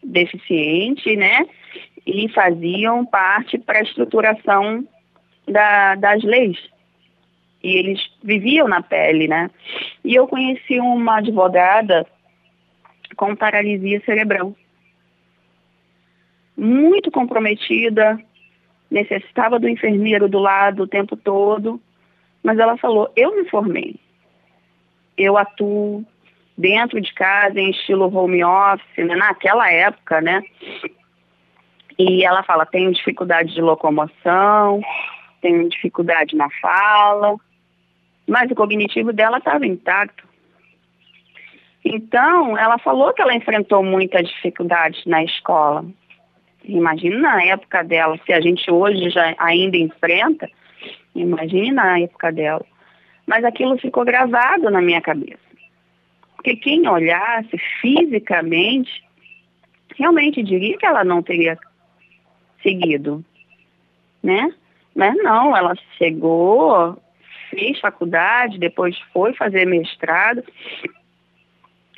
deficiente, 0.03 1.15
né? 1.15 1.45
E 2.05 2.27
faziam 2.29 3.05
parte 3.05 3.57
para 3.57 3.79
a 3.79 3.83
estruturação 3.83 4.85
da, 5.47 5.95
das 5.95 6.23
leis. 6.23 6.57
E 7.63 7.77
eles 7.77 7.99
viviam 8.23 8.67
na 8.67 8.81
pele, 8.81 9.27
né? 9.27 9.49
E 10.03 10.13
eu 10.13 10.27
conheci 10.27 10.79
uma 10.79 11.17
advogada 11.17 12.05
com 13.15 13.35
paralisia 13.35 14.01
cerebral. 14.05 14.53
Muito 16.57 17.09
comprometida, 17.09 18.19
necessitava 18.95 19.59
do 19.59 19.67
enfermeiro 19.67 20.29
do 20.29 20.39
lado 20.39 20.83
o 20.83 20.87
tempo 20.87 21.17
todo, 21.17 21.81
mas 22.41 22.57
ela 22.57 22.77
falou: 22.77 23.11
eu 23.15 23.35
me 23.35 23.49
formei, 23.49 23.95
eu 25.17 25.37
atuo 25.37 26.05
dentro 26.57 27.01
de 27.01 27.13
casa 27.13 27.59
em 27.59 27.71
estilo 27.71 28.05
home 28.15 28.41
office, 28.41 29.05
né, 29.05 29.15
naquela 29.15 29.69
época, 29.69 30.21
né? 30.21 30.41
E 31.99 32.23
ela 32.23 32.41
fala: 32.43 32.65
tenho 32.65 32.93
dificuldade 32.93 33.53
de 33.53 33.61
locomoção, 33.61 34.81
tenho 35.41 35.67
dificuldade 35.67 36.33
na 36.37 36.49
fala, 36.61 37.35
mas 38.25 38.49
o 38.49 38.55
cognitivo 38.55 39.11
dela 39.11 39.39
estava 39.39 39.67
intacto. 39.67 40.23
Então, 41.83 42.57
ela 42.57 42.79
falou 42.79 43.13
que 43.13 43.21
ela 43.21 43.35
enfrentou 43.35 43.83
muitas 43.83 44.27
dificuldades 44.27 45.05
na 45.05 45.23
escola, 45.23 45.85
Imagina 46.67 47.19
na 47.19 47.43
época 47.43 47.83
dela, 47.83 48.19
se 48.25 48.33
a 48.33 48.41
gente 48.41 48.69
hoje 48.71 49.09
já 49.09 49.35
ainda 49.37 49.77
enfrenta, 49.77 50.49
imagine 51.13 51.71
na 51.71 51.99
época 51.99 52.31
dela. 52.31 52.65
Mas 53.25 53.43
aquilo 53.43 53.77
ficou 53.77 54.03
gravado 54.03 54.69
na 54.69 54.81
minha 54.81 55.01
cabeça. 55.01 55.39
Porque 56.35 56.55
quem 56.55 56.87
olhasse 56.87 57.57
fisicamente, 57.81 59.03
realmente 59.95 60.41
diria 60.43 60.77
que 60.77 60.85
ela 60.85 61.03
não 61.03 61.21
teria 61.21 61.57
seguido, 62.61 63.23
né? 64.23 64.51
Mas 64.95 65.15
não, 65.17 65.55
ela 65.55 65.75
chegou, 65.97 66.97
fez 67.49 67.79
faculdade, 67.79 68.57
depois 68.57 68.97
foi 69.13 69.33
fazer 69.33 69.65
mestrado, 69.65 70.43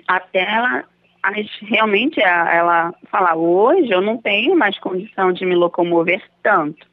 até 0.08 0.40
ela 0.40 0.86
mas 1.30 1.46
realmente 1.62 2.22
ela 2.22 2.94
fala, 3.12 3.36
hoje 3.36 3.92
eu 3.92 4.00
não 4.00 4.18
tenho 4.18 4.56
mais 4.56 4.80
condição 4.80 5.34
de 5.34 5.46
me 5.46 5.56
locomover 5.56 6.24
tanto, 6.42 6.88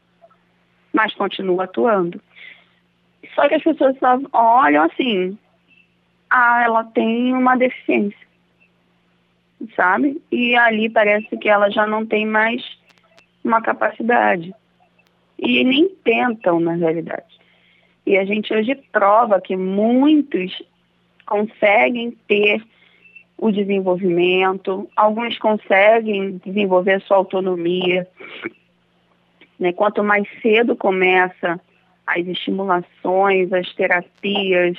mas 0.92 1.14
continuo 1.14 1.60
atuando. 1.60 2.20
Só 3.32 3.48
que 3.48 3.54
as 3.54 3.62
pessoas 3.62 3.96
só 3.98 4.18
olham 4.32 4.84
assim, 4.84 5.38
ah, 6.28 6.62
ela 6.64 6.82
tem 6.82 7.32
uma 7.32 7.56
deficiência, 7.56 8.26
sabe? 9.76 10.20
E 10.32 10.56
ali 10.56 10.90
parece 10.90 11.36
que 11.36 11.48
ela 11.48 11.70
já 11.70 11.86
não 11.86 12.04
tem 12.04 12.26
mais 12.26 12.60
uma 13.44 13.62
capacidade. 13.62 14.52
E 15.38 15.62
nem 15.62 15.88
tentam, 16.02 16.58
na 16.58 16.72
realidade. 16.72 17.38
E 18.04 18.18
a 18.18 18.24
gente 18.24 18.52
hoje 18.52 18.74
prova 18.90 19.40
que 19.40 19.56
muitos 19.56 20.60
conseguem 21.24 22.10
ter 22.26 22.62
o 23.36 23.50
desenvolvimento, 23.50 24.88
alguns 24.96 25.38
conseguem 25.38 26.40
desenvolver 26.44 27.00
sua 27.02 27.16
autonomia. 27.18 28.06
Né? 29.58 29.72
Quanto 29.72 30.02
mais 30.02 30.26
cedo 30.40 30.76
começa 30.76 31.60
as 32.06 32.26
estimulações, 32.26 33.52
as 33.52 33.72
terapias, 33.74 34.78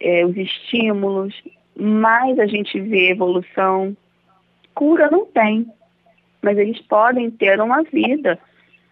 é, 0.00 0.24
os 0.24 0.36
estímulos, 0.36 1.34
mais 1.76 2.38
a 2.38 2.46
gente 2.46 2.80
vê 2.80 3.10
evolução. 3.10 3.96
Cura 4.74 5.10
não 5.10 5.26
tem, 5.26 5.66
mas 6.42 6.58
eles 6.58 6.80
podem 6.82 7.30
ter 7.30 7.60
uma 7.60 7.82
vida 7.82 8.38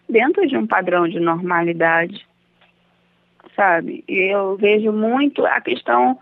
dentro 0.07 0.45
de 0.47 0.57
um 0.57 0.67
padrão 0.67 1.07
de 1.07 1.19
normalidade, 1.19 2.25
sabe? 3.55 4.03
Eu 4.07 4.57
vejo 4.57 4.91
muito 4.91 5.45
a 5.45 5.59
questão 5.61 6.19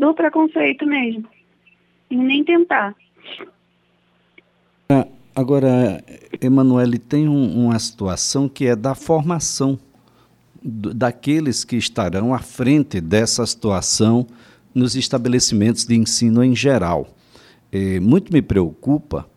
do 0.00 0.14
preconceito 0.14 0.86
mesmo, 0.86 1.28
e 2.10 2.16
nem 2.16 2.42
tentar. 2.42 2.96
É, 4.88 5.06
agora, 5.36 6.02
Emanuele, 6.40 6.98
tem 6.98 7.28
um, 7.28 7.66
uma 7.66 7.78
situação 7.78 8.48
que 8.48 8.64
é 8.64 8.74
da 8.74 8.94
formação 8.94 9.78
daqueles 10.62 11.64
que 11.64 11.76
estarão 11.76 12.34
à 12.34 12.38
frente 12.38 12.98
dessa 12.98 13.44
situação 13.44 14.26
nos 14.74 14.96
estabelecimentos 14.96 15.84
de 15.84 15.94
ensino 15.94 16.42
em 16.42 16.56
geral. 16.56 17.06
É, 17.70 18.00
muito 18.00 18.32
me 18.32 18.40
preocupa 18.40 19.28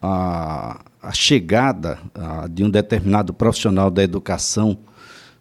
a, 0.00 0.82
a 1.02 1.12
chegada 1.12 1.98
a, 2.14 2.46
de 2.48 2.64
um 2.64 2.70
determinado 2.70 3.34
profissional 3.34 3.90
da 3.90 4.02
educação 4.02 4.78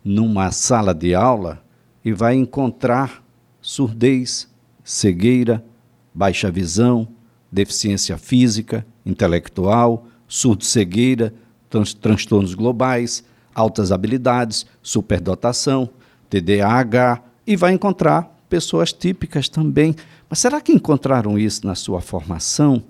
numa 0.03 0.51
sala 0.51 0.93
de 0.93 1.15
aula 1.15 1.63
e 2.03 2.11
vai 2.11 2.35
encontrar 2.35 3.23
surdez, 3.61 4.47
cegueira, 4.85 5.65
baixa 6.13 6.51
visão, 6.51 7.07
deficiência 7.51 8.17
física, 8.17 8.85
intelectual, 9.03 10.05
surdo-cegueira, 10.27 11.33
trans 11.69 11.93
transtornos 11.93 12.53
globais, 12.53 13.23
altas 13.53 13.91
habilidades, 13.91 14.65
superdotação, 14.81 15.89
TDAH 16.29 17.21
e 17.47 17.55
vai 17.55 17.73
encontrar 17.73 18.43
pessoas 18.47 18.93
típicas 18.93 19.49
também. 19.49 19.95
Mas 20.29 20.39
será 20.39 20.61
que 20.61 20.71
encontraram 20.71 21.37
isso 21.37 21.65
na 21.65 21.73
sua 21.73 21.99
formação? 21.99 22.83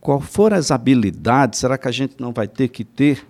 Qual 0.00 0.20
foram 0.20 0.56
as 0.56 0.70
habilidades? 0.70 1.60
Será 1.60 1.76
que 1.76 1.88
a 1.88 1.92
gente 1.92 2.14
não 2.18 2.32
vai 2.32 2.48
ter 2.48 2.68
que 2.68 2.84
ter 2.84 3.26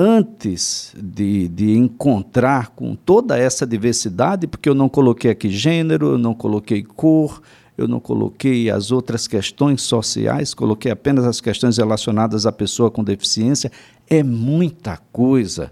antes 0.00 0.94
de, 0.96 1.46
de 1.48 1.76
encontrar 1.76 2.68
com 2.70 2.94
toda 2.94 3.36
essa 3.36 3.66
diversidade? 3.66 4.46
Porque 4.46 4.66
eu 4.66 4.74
não 4.74 4.88
coloquei 4.88 5.30
aqui 5.30 5.50
gênero, 5.50 6.12
eu 6.12 6.18
não 6.18 6.32
coloquei 6.32 6.82
cor, 6.82 7.42
eu 7.76 7.86
não 7.86 8.00
coloquei 8.00 8.70
as 8.70 8.90
outras 8.90 9.28
questões 9.28 9.82
sociais, 9.82 10.54
coloquei 10.54 10.90
apenas 10.90 11.26
as 11.26 11.38
questões 11.38 11.76
relacionadas 11.76 12.46
à 12.46 12.52
pessoa 12.52 12.90
com 12.90 13.04
deficiência. 13.04 13.70
É 14.08 14.22
muita 14.22 14.98
coisa 15.12 15.70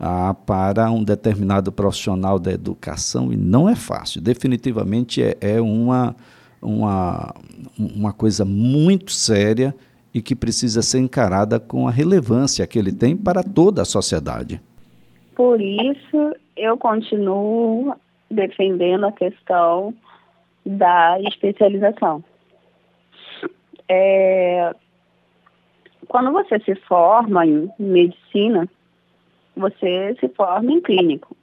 ah, 0.00 0.32
para 0.32 0.90
um 0.90 1.04
determinado 1.04 1.70
profissional 1.70 2.38
da 2.38 2.52
educação 2.52 3.30
e 3.30 3.36
não 3.36 3.68
é 3.68 3.74
fácil. 3.74 4.22
Definitivamente 4.22 5.22
é, 5.22 5.36
é 5.38 5.60
uma, 5.60 6.16
uma, 6.62 7.34
uma 7.78 8.12
coisa 8.14 8.42
muito 8.42 9.12
séria 9.12 9.74
e 10.16 10.22
que 10.22 10.34
precisa 10.34 10.80
ser 10.80 10.98
encarada 10.98 11.60
com 11.60 11.86
a 11.86 11.90
relevância 11.90 12.66
que 12.66 12.78
ele 12.78 12.90
tem 12.90 13.14
para 13.14 13.42
toda 13.42 13.82
a 13.82 13.84
sociedade. 13.84 14.62
Por 15.34 15.60
isso, 15.60 16.34
eu 16.56 16.78
continuo 16.78 17.94
defendendo 18.30 19.04
a 19.04 19.12
questão 19.12 19.92
da 20.64 21.20
especialização. 21.20 22.24
É, 23.86 24.74
quando 26.08 26.32
você 26.32 26.58
se 26.60 26.74
forma 26.76 27.44
em 27.44 27.70
medicina, 27.78 28.66
você 29.54 30.16
se 30.18 30.28
forma 30.30 30.72
em 30.72 30.80
clínico. 30.80 31.36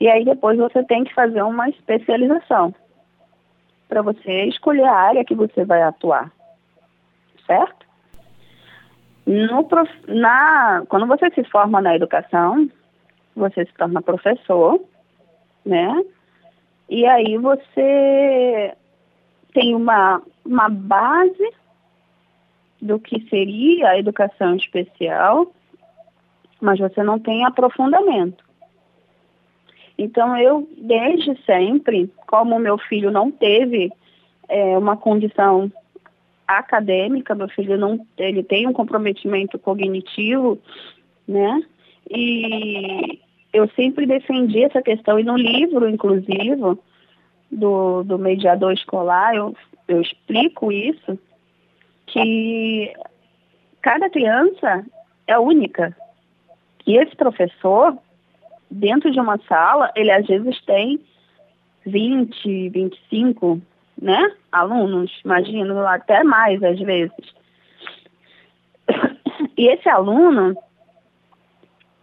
E 0.00 0.08
aí 0.08 0.24
depois 0.24 0.58
você 0.58 0.82
tem 0.82 1.04
que 1.04 1.14
fazer 1.14 1.42
uma 1.42 1.68
especialização 1.68 2.74
para 3.88 4.02
você 4.02 4.46
escolher 4.46 4.86
a 4.86 4.92
área 4.92 5.24
que 5.24 5.36
você 5.36 5.64
vai 5.64 5.82
atuar. 5.82 6.34
Certo? 7.46 7.86
No, 9.26 9.68
na, 10.08 10.84
quando 10.88 11.06
você 11.06 11.30
se 11.30 11.44
forma 11.44 11.80
na 11.80 11.96
educação, 11.96 12.68
você 13.34 13.64
se 13.64 13.74
torna 13.74 14.00
professor, 14.00 14.80
né? 15.64 16.04
E 16.88 17.04
aí 17.06 17.36
você 17.36 18.74
tem 19.52 19.74
uma, 19.74 20.22
uma 20.44 20.68
base 20.68 21.52
do 22.80 23.00
que 23.00 23.28
seria 23.28 23.90
a 23.90 23.98
educação 23.98 24.54
especial 24.54 25.50
mas 26.60 26.78
você 26.78 27.02
não 27.02 27.18
tem 27.18 27.44
aprofundamento. 27.44 28.44
Então, 29.98 30.36
eu, 30.36 30.68
desde 30.76 31.40
sempre, 31.44 32.12
como 32.26 32.58
meu 32.58 32.76
filho 32.76 33.10
não 33.10 33.30
teve 33.30 33.90
é, 34.48 34.76
uma 34.76 34.96
condição 34.96 35.70
acadêmica, 36.46 37.34
meu 37.34 37.48
filho 37.48 37.76
não, 37.76 38.06
ele 38.16 38.42
tem 38.42 38.66
um 38.66 38.72
comprometimento 38.72 39.58
cognitivo, 39.58 40.58
né? 41.26 41.62
E 42.10 43.20
eu 43.52 43.68
sempre 43.70 44.06
defendi 44.06 44.62
essa 44.62 44.80
questão, 44.80 45.18
e 45.18 45.24
no 45.24 45.36
livro, 45.36 45.88
inclusive, 45.88 46.78
do, 47.50 48.02
do 48.02 48.18
mediador 48.18 48.72
escolar, 48.72 49.34
eu, 49.34 49.56
eu 49.88 50.00
explico 50.00 50.70
isso, 50.70 51.18
que 52.06 52.92
cada 53.82 54.08
criança 54.08 54.84
é 55.26 55.38
única, 55.38 55.96
e 56.86 56.96
esse 56.96 57.16
professor, 57.16 57.98
dentro 58.70 59.10
de 59.10 59.18
uma 59.18 59.38
sala, 59.48 59.90
ele 59.96 60.12
às 60.12 60.26
vezes 60.26 60.60
tem 60.64 61.00
20, 61.84 62.68
25, 62.68 63.60
né, 64.00 64.32
alunos, 64.52 65.10
imagino, 65.24 65.86
até 65.86 66.22
mais 66.22 66.62
às 66.62 66.78
vezes. 66.78 67.34
E 69.56 69.68
esse 69.68 69.88
aluno, 69.88 70.56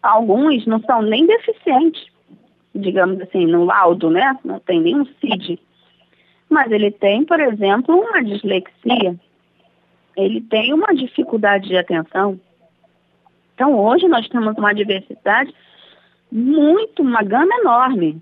alguns 0.02 0.66
não 0.66 0.80
são 0.82 1.02
nem 1.02 1.26
deficientes, 1.26 2.06
digamos 2.74 3.22
assim, 3.22 3.46
no 3.46 3.66
laudo, 3.66 4.10
né? 4.10 4.38
Não 4.44 4.60
tem 4.60 4.82
nenhum 4.82 5.06
CID. 5.06 5.60
Mas 6.50 6.72
ele 6.72 6.92
tem, 6.92 7.24
por 7.24 7.40
exemplo, 7.40 7.96
uma 7.96 8.24
dislexia. 8.24 9.16
Ele 10.16 10.42
tem 10.42 10.74
uma 10.74 10.94
dificuldade 10.94 11.68
de 11.68 11.78
atenção. 11.78 12.40
Então, 13.54 13.80
hoje 13.80 14.08
nós 14.08 14.28
temos 14.28 14.56
uma 14.58 14.74
diversidade 14.74 15.54
muito, 16.32 17.04
uma 17.04 17.22
gama 17.22 17.54
enorme 17.60 18.22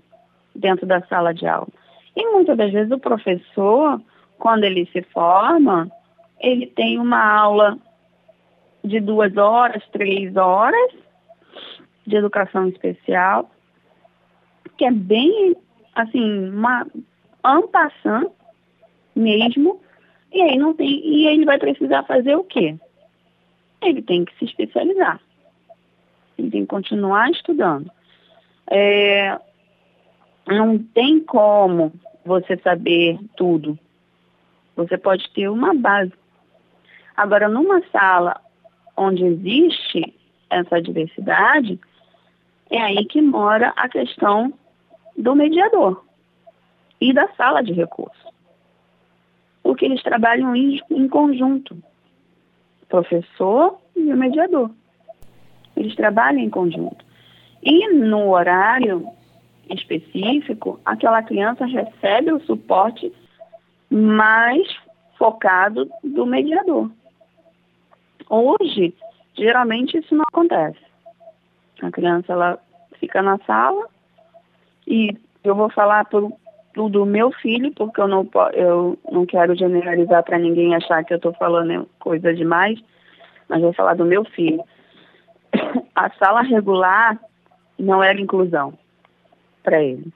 dentro 0.54 0.86
da 0.86 1.00
sala 1.06 1.32
de 1.32 1.46
aula. 1.46 1.68
E 2.16 2.26
muitas 2.30 2.56
das 2.56 2.72
vezes 2.72 2.92
o 2.92 2.98
professor, 2.98 4.00
quando 4.38 4.64
ele 4.64 4.86
se 4.92 5.02
forma, 5.02 5.90
ele 6.40 6.66
tem 6.66 6.98
uma 6.98 7.22
aula 7.22 7.78
de 8.84 9.00
duas 9.00 9.36
horas, 9.36 9.82
três 9.92 10.36
horas 10.36 10.92
de 12.06 12.16
educação 12.16 12.68
especial, 12.68 13.50
que 14.76 14.84
é 14.84 14.90
bem, 14.90 15.56
assim, 15.94 16.48
uma 16.48 16.86
ampassão 17.44 18.32
mesmo, 19.14 19.80
e 20.32 20.42
aí 20.42 20.56
não 20.56 20.74
tem, 20.74 20.88
e 20.88 21.26
ele 21.26 21.44
vai 21.44 21.58
precisar 21.58 22.02
fazer 22.04 22.34
o 22.34 22.44
quê? 22.44 22.76
ele 23.82 24.02
tem 24.02 24.24
que 24.24 24.36
se 24.38 24.44
especializar. 24.44 25.20
Ele 26.38 26.50
tem 26.50 26.62
que 26.62 26.68
continuar 26.68 27.30
estudando. 27.30 27.90
É, 28.70 29.38
não 30.46 30.78
tem 30.78 31.20
como 31.20 31.92
você 32.24 32.56
saber 32.58 33.18
tudo. 33.36 33.78
Você 34.76 34.96
pode 34.96 35.28
ter 35.30 35.48
uma 35.48 35.74
base. 35.74 36.12
Agora, 37.16 37.48
numa 37.48 37.82
sala 37.90 38.40
onde 38.96 39.24
existe 39.24 40.14
essa 40.50 40.80
diversidade, 40.80 41.78
é 42.70 42.80
aí 42.80 43.04
que 43.06 43.20
mora 43.20 43.72
a 43.76 43.88
questão 43.88 44.52
do 45.16 45.34
mediador 45.34 46.04
e 47.00 47.12
da 47.12 47.28
sala 47.34 47.62
de 47.62 47.72
recursos. 47.72 48.22
Porque 49.62 49.84
eles 49.84 50.02
trabalham 50.02 50.54
em, 50.56 50.80
em 50.90 51.08
conjunto 51.08 51.76
professor 52.88 53.78
e 53.96 54.12
o 54.12 54.16
mediador. 54.16 54.70
Eles 55.76 55.94
trabalham 55.96 56.40
em 56.40 56.50
conjunto. 56.50 57.04
E 57.62 57.88
no 57.88 58.30
horário 58.30 59.08
específico, 59.74 60.80
aquela 60.84 61.22
criança 61.22 61.64
recebe 61.66 62.32
o 62.32 62.40
suporte 62.40 63.12
mais 63.90 64.66
focado 65.18 65.88
do 66.02 66.26
mediador. 66.26 66.90
Hoje, 68.28 68.94
geralmente 69.36 69.98
isso 69.98 70.14
não 70.14 70.24
acontece. 70.28 70.80
A 71.82 71.90
criança 71.90 72.32
ela 72.32 72.58
fica 72.98 73.22
na 73.22 73.38
sala 73.38 73.86
e 74.86 75.16
eu 75.44 75.54
vou 75.54 75.68
falar 75.70 76.04
por, 76.06 76.32
do 76.74 77.04
meu 77.04 77.30
filho, 77.32 77.72
porque 77.72 78.00
eu 78.00 78.08
não, 78.08 78.28
eu 78.54 78.98
não 79.10 79.26
quero 79.26 79.54
generalizar 79.54 80.22
para 80.22 80.38
ninguém 80.38 80.74
achar 80.74 81.04
que 81.04 81.12
eu 81.12 81.16
estou 81.16 81.32
falando 81.34 81.88
coisa 81.98 82.32
demais, 82.32 82.80
mas 83.48 83.60
vou 83.60 83.72
falar 83.72 83.94
do 83.94 84.04
meu 84.04 84.24
filho. 84.24 84.62
A 85.94 86.10
sala 86.10 86.42
regular 86.42 87.20
não 87.78 88.02
era 88.02 88.20
inclusão 88.20 88.78
para 89.62 89.82
ele. 89.82 90.12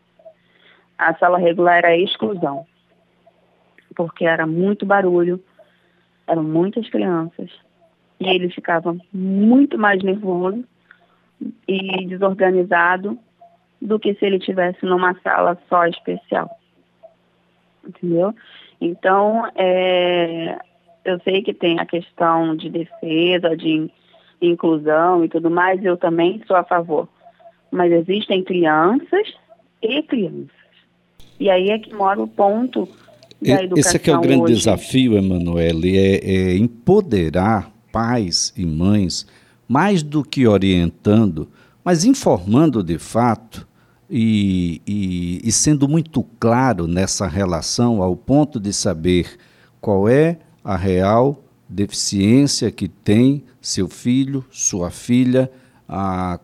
A 0.98 1.14
sala 1.14 1.38
regular 1.38 1.78
era 1.78 1.96
exclusão. 1.96 2.66
porque 3.94 4.26
era 4.26 4.46
muito 4.46 4.84
barulho, 4.84 5.42
eram 6.26 6.42
muitas 6.42 6.86
crianças, 6.90 7.50
e 8.20 8.28
ele 8.28 8.50
ficava 8.50 8.94
muito 9.10 9.78
mais 9.78 10.02
nervoso 10.02 10.62
e 11.66 12.06
desorganizado 12.06 13.18
do 13.80 13.98
que 13.98 14.14
se 14.14 14.24
ele 14.26 14.38
tivesse 14.38 14.84
numa 14.84 15.14
sala 15.20 15.58
só 15.68 15.86
especial. 15.86 16.50
Entendeu? 17.86 18.34
Então, 18.80 19.50
é, 19.54 20.58
eu 21.04 21.20
sei 21.20 21.42
que 21.42 21.54
tem 21.54 21.78
a 21.78 21.86
questão 21.86 22.56
de 22.56 22.68
defesa, 22.68 23.56
de 23.56 23.90
inclusão 24.40 25.24
e 25.24 25.28
tudo 25.28 25.50
mais, 25.50 25.82
eu 25.84 25.96
também 25.96 26.42
sou 26.46 26.56
a 26.56 26.64
favor. 26.64 27.08
Mas 27.70 27.92
existem 27.92 28.42
crianças 28.42 29.34
e 29.82 30.02
crianças. 30.02 30.50
E 31.38 31.50
aí 31.50 31.70
é 31.70 31.78
que 31.78 31.94
mora 31.94 32.20
o 32.22 32.28
ponto 32.28 32.88
da 33.40 33.62
educação 33.62 33.78
Esse 33.78 33.96
aqui 33.96 34.10
é 34.10 34.16
o 34.16 34.20
grande 34.20 34.42
hoje. 34.44 34.54
desafio, 34.54 35.16
Emanuele, 35.16 35.96
é, 35.96 36.16
é 36.24 36.56
empoderar 36.56 37.70
pais 37.92 38.52
e 38.56 38.64
mães, 38.64 39.26
mais 39.68 40.02
do 40.02 40.22
que 40.22 40.46
orientando, 40.46 41.48
mas 41.84 42.04
informando 42.04 42.82
de 42.82 42.98
fato 42.98 43.66
e, 44.08 44.80
e, 44.86 45.40
e, 45.42 45.52
sendo 45.52 45.88
muito 45.88 46.24
claro 46.38 46.86
nessa 46.86 47.26
relação 47.26 48.02
ao 48.02 48.16
ponto 48.16 48.60
de 48.60 48.72
saber 48.72 49.36
qual 49.80 50.08
é 50.08 50.38
a 50.62 50.76
real 50.76 51.42
deficiência 51.68 52.70
que 52.70 52.86
tem 52.86 53.42
seu 53.60 53.88
filho, 53.88 54.44
sua 54.50 54.90
filha, 54.90 55.50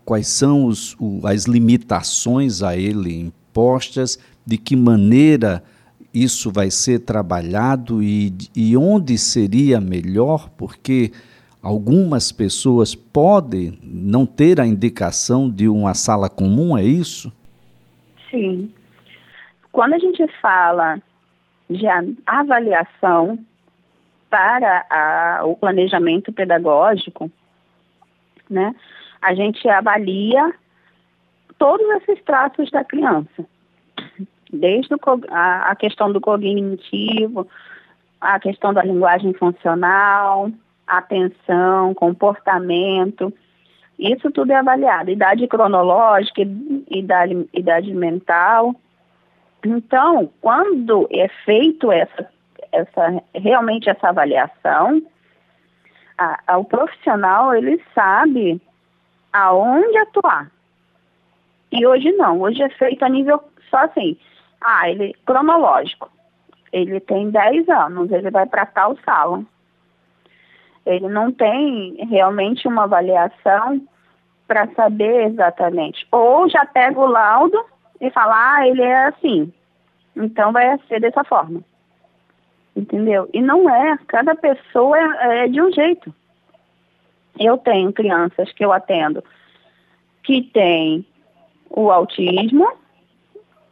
quais 0.04 0.28
são 0.28 0.66
os, 0.66 0.94
o, 1.00 1.26
as 1.26 1.44
limitações 1.44 2.62
a 2.62 2.76
ele 2.76 3.20
impostas, 3.20 4.18
de 4.46 4.56
que 4.56 4.76
maneira 4.76 5.62
isso 6.14 6.50
vai 6.50 6.70
ser 6.70 7.00
trabalhado 7.00 8.02
e, 8.02 8.32
e 8.54 8.76
onde 8.76 9.16
seria 9.16 9.80
melhor, 9.80 10.50
porque 10.50 11.10
algumas 11.62 12.30
pessoas 12.30 12.94
podem 12.94 13.78
não 13.82 14.26
ter 14.26 14.60
a 14.60 14.66
indicação 14.66 15.48
de 15.48 15.68
uma 15.68 15.94
sala 15.94 16.28
comum, 16.28 16.76
é 16.76 16.82
isso? 16.84 17.32
Sim. 18.30 18.70
Quando 19.70 19.94
a 19.94 19.98
gente 19.98 20.26
fala 20.40 21.00
de 21.70 21.86
avaliação 22.26 23.38
para 24.28 24.86
a, 24.90 25.44
o 25.44 25.56
planejamento 25.56 26.32
pedagógico, 26.32 27.30
né, 28.50 28.74
a 29.22 29.34
gente 29.34 29.68
avalia 29.68 30.52
todos 31.58 31.86
esses 32.02 32.22
traços 32.24 32.70
da 32.70 32.84
criança, 32.84 33.46
desde 34.52 34.94
o, 34.94 34.98
a, 35.30 35.70
a 35.70 35.76
questão 35.76 36.12
do 36.12 36.20
cognitivo, 36.20 37.46
a 38.20 38.38
questão 38.40 38.74
da 38.74 38.82
linguagem 38.82 39.32
funcional, 39.34 40.50
atenção, 40.86 41.94
comportamento, 41.94 43.32
isso 43.98 44.30
tudo 44.32 44.50
é 44.50 44.56
avaliado, 44.56 45.10
idade 45.10 45.46
cronológica, 45.46 46.42
idade, 46.90 47.48
idade 47.54 47.94
mental. 47.94 48.74
Então, 49.64 50.28
quando 50.40 51.06
é 51.12 51.28
feito 51.44 51.92
essa 51.92 52.28
essa, 52.72 53.22
realmente 53.34 53.88
essa 53.88 54.08
avaliação, 54.08 55.02
a, 56.16 56.40
a, 56.46 56.58
o 56.58 56.64
profissional 56.64 57.54
ele 57.54 57.80
sabe 57.94 58.60
aonde 59.32 59.96
atuar. 59.98 60.50
E 61.70 61.86
hoje 61.86 62.12
não, 62.12 62.40
hoje 62.40 62.62
é 62.62 62.68
feito 62.70 63.04
a 63.04 63.08
nível 63.08 63.42
só 63.70 63.78
assim, 63.78 64.16
ah, 64.60 64.88
ele 64.90 65.14
cronológico. 65.24 66.10
Ele 66.72 67.00
tem 67.00 67.30
10 67.30 67.68
anos, 67.68 68.10
ele 68.10 68.30
vai 68.30 68.46
para 68.46 68.66
tal 68.66 68.96
sala. 69.04 69.42
Ele 70.84 71.08
não 71.08 71.30
tem 71.30 71.96
realmente 72.10 72.66
uma 72.66 72.84
avaliação 72.84 73.80
para 74.46 74.66
saber 74.74 75.28
exatamente. 75.28 76.06
Ou 76.10 76.48
já 76.48 76.66
pega 76.66 76.98
o 76.98 77.06
laudo 77.06 77.64
e 78.00 78.10
fala, 78.10 78.56
ah, 78.56 78.68
ele 78.68 78.82
é 78.82 79.06
assim. 79.06 79.52
Então 80.16 80.52
vai 80.52 80.78
ser 80.88 81.00
dessa 81.00 81.24
forma 81.24 81.62
entendeu? 82.76 83.28
E 83.32 83.40
não 83.40 83.68
é, 83.68 83.98
cada 84.08 84.34
pessoa 84.34 84.98
é, 84.98 85.44
é 85.44 85.48
de 85.48 85.60
um 85.60 85.70
jeito. 85.72 86.12
Eu 87.38 87.58
tenho 87.58 87.92
crianças 87.92 88.52
que 88.52 88.64
eu 88.64 88.72
atendo 88.72 89.22
que 90.22 90.42
têm 90.42 91.04
o 91.70 91.90
autismo 91.90 92.70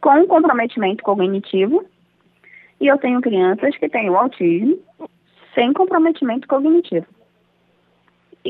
com 0.01 0.27
comprometimento 0.27 1.03
cognitivo 1.03 1.85
e 2.79 2.87
eu 2.87 2.97
tenho 2.97 3.21
crianças 3.21 3.77
que 3.77 3.87
têm 3.87 4.09
o 4.09 4.17
autismo 4.17 4.79
sem 5.53 5.71
comprometimento 5.73 6.47
cognitivo, 6.47 7.05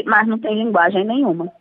mas 0.05 0.27
não 0.27 0.37
tem 0.37 0.55
linguagem 0.55 1.03
nenhuma. 1.03 1.51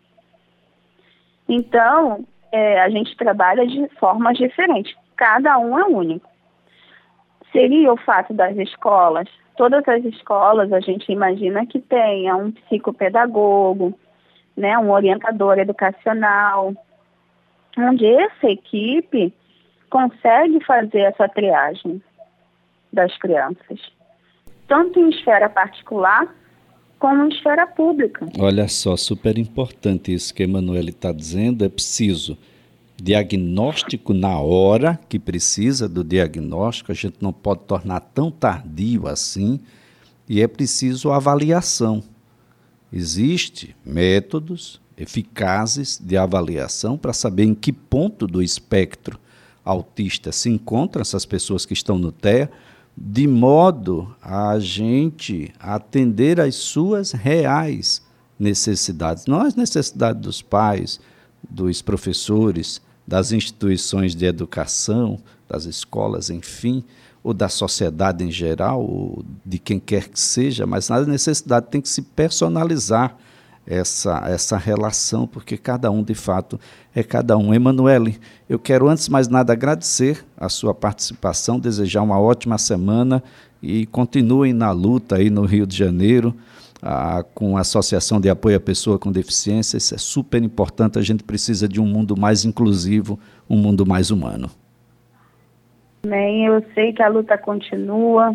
Então, 1.48 2.24
é, 2.52 2.80
a 2.80 2.88
gente 2.88 3.16
trabalha 3.16 3.66
de 3.66 3.88
formas 3.98 4.38
diferentes, 4.38 4.94
cada 5.16 5.58
um 5.58 5.78
é 5.78 5.84
único 5.84 6.30
seria 7.52 7.92
o 7.92 7.96
fato 7.96 8.32
das 8.32 8.56
escolas. 8.56 9.28
Todas 9.60 9.86
as 9.86 10.02
escolas 10.06 10.72
a 10.72 10.80
gente 10.80 11.12
imagina 11.12 11.66
que 11.66 11.78
tenha 11.80 12.34
um 12.34 12.50
psicopedagogo, 12.50 13.92
né, 14.56 14.78
um 14.78 14.90
orientador 14.90 15.58
educacional, 15.58 16.72
onde 17.76 18.06
essa 18.06 18.48
equipe 18.48 19.34
consegue 19.90 20.64
fazer 20.64 21.00
essa 21.00 21.28
triagem 21.28 22.02
das 22.90 23.14
crianças, 23.18 23.78
tanto 24.66 24.98
em 24.98 25.10
esfera 25.10 25.50
particular 25.50 26.34
como 26.98 27.26
em 27.26 27.28
esfera 27.28 27.66
pública. 27.66 28.24
Olha 28.38 28.66
só, 28.66 28.96
super 28.96 29.36
importante 29.36 30.14
isso 30.14 30.34
que 30.34 30.42
a 30.42 30.46
Emanuele 30.46 30.88
está 30.88 31.12
dizendo, 31.12 31.66
é 31.66 31.68
preciso 31.68 32.38
diagnóstico 33.00 34.12
na 34.12 34.38
hora 34.38 34.98
que 35.08 35.18
precisa 35.18 35.88
do 35.88 36.04
diagnóstico, 36.04 36.92
a 36.92 36.94
gente 36.94 37.16
não 37.20 37.32
pode 37.32 37.60
tornar 37.60 38.00
tão 38.00 38.30
tardio 38.30 39.06
assim, 39.06 39.60
e 40.28 40.40
é 40.40 40.46
preciso 40.46 41.10
avaliação. 41.10 42.02
Existem 42.92 43.74
métodos 43.84 44.80
eficazes 44.96 45.98
de 46.02 46.16
avaliação 46.16 46.98
para 46.98 47.12
saber 47.12 47.44
em 47.44 47.54
que 47.54 47.72
ponto 47.72 48.26
do 48.26 48.42
espectro 48.42 49.18
autista 49.64 50.30
se 50.32 50.50
encontram 50.50 51.00
essas 51.00 51.24
pessoas 51.24 51.64
que 51.64 51.72
estão 51.72 51.98
no 51.98 52.12
TEA, 52.12 52.50
de 52.96 53.26
modo 53.26 54.14
a 54.20 54.58
gente 54.58 55.52
atender 55.58 56.40
às 56.40 56.56
suas 56.56 57.12
reais 57.12 58.02
necessidades, 58.38 59.26
não 59.26 59.40
as 59.40 59.54
necessidades 59.54 60.20
dos 60.20 60.42
pais, 60.42 61.00
dos 61.48 61.82
professores, 61.82 62.80
das 63.06 63.32
instituições 63.32 64.14
de 64.14 64.24
educação, 64.24 65.18
das 65.48 65.64
escolas, 65.64 66.30
enfim, 66.30 66.84
ou 67.22 67.34
da 67.34 67.48
sociedade 67.48 68.24
em 68.24 68.30
geral, 68.30 68.82
ou 68.82 69.24
de 69.44 69.58
quem 69.58 69.78
quer 69.78 70.08
que 70.08 70.18
seja, 70.18 70.66
mas 70.66 70.88
na 70.88 71.00
necessidade 71.02 71.66
tem 71.68 71.80
que 71.80 71.88
se 71.88 72.02
personalizar 72.02 73.16
essa, 73.66 74.22
essa 74.26 74.56
relação, 74.56 75.26
porque 75.26 75.56
cada 75.56 75.90
um, 75.90 76.02
de 76.02 76.14
fato, 76.14 76.58
é 76.94 77.02
cada 77.02 77.36
um. 77.36 77.52
Emanuele, 77.52 78.18
eu 78.48 78.58
quero, 78.58 78.88
antes 78.88 79.04
de 79.04 79.10
mais 79.10 79.28
nada, 79.28 79.52
agradecer 79.52 80.24
a 80.36 80.48
sua 80.48 80.74
participação, 80.74 81.60
desejar 81.60 82.02
uma 82.02 82.18
ótima 82.18 82.58
semana 82.58 83.22
e 83.62 83.86
continuem 83.86 84.52
na 84.52 84.70
luta 84.72 85.16
aí 85.16 85.30
no 85.30 85.44
Rio 85.44 85.66
de 85.66 85.76
Janeiro 85.76 86.34
com 87.34 87.56
a 87.56 87.60
Associação 87.60 88.20
de 88.20 88.28
Apoio 88.28 88.56
à 88.56 88.60
Pessoa 88.60 88.98
com 88.98 89.12
Deficiência. 89.12 89.76
Isso 89.76 89.94
é 89.94 89.98
super 89.98 90.42
importante. 90.42 90.98
A 90.98 91.02
gente 91.02 91.22
precisa 91.22 91.68
de 91.68 91.80
um 91.80 91.86
mundo 91.86 92.18
mais 92.18 92.44
inclusivo, 92.44 93.18
um 93.48 93.56
mundo 93.56 93.86
mais 93.86 94.10
humano. 94.10 94.50
Bem, 96.06 96.46
eu 96.46 96.64
sei 96.74 96.92
que 96.92 97.02
a 97.02 97.08
luta 97.08 97.36
continua. 97.36 98.34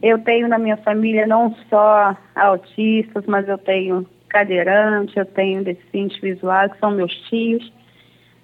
Eu 0.00 0.18
tenho 0.20 0.46
na 0.46 0.58
minha 0.58 0.76
família 0.76 1.26
não 1.26 1.54
só 1.68 2.16
autistas, 2.34 3.24
mas 3.26 3.48
eu 3.48 3.58
tenho 3.58 4.06
cadeirante, 4.28 5.18
eu 5.18 5.24
tenho 5.24 5.64
deficientes 5.64 6.20
visuais, 6.20 6.72
que 6.72 6.78
são 6.78 6.92
meus 6.92 7.12
tios. 7.28 7.72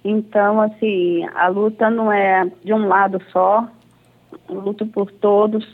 Então, 0.03 0.59
assim, 0.59 1.25
a 1.33 1.47
luta 1.47 1.89
não 1.89 2.11
é 2.11 2.51
de 2.63 2.73
um 2.73 2.87
lado 2.87 3.21
só, 3.31 3.65
eu 4.49 4.59
luto 4.59 4.85
por 4.85 5.09
todos. 5.09 5.65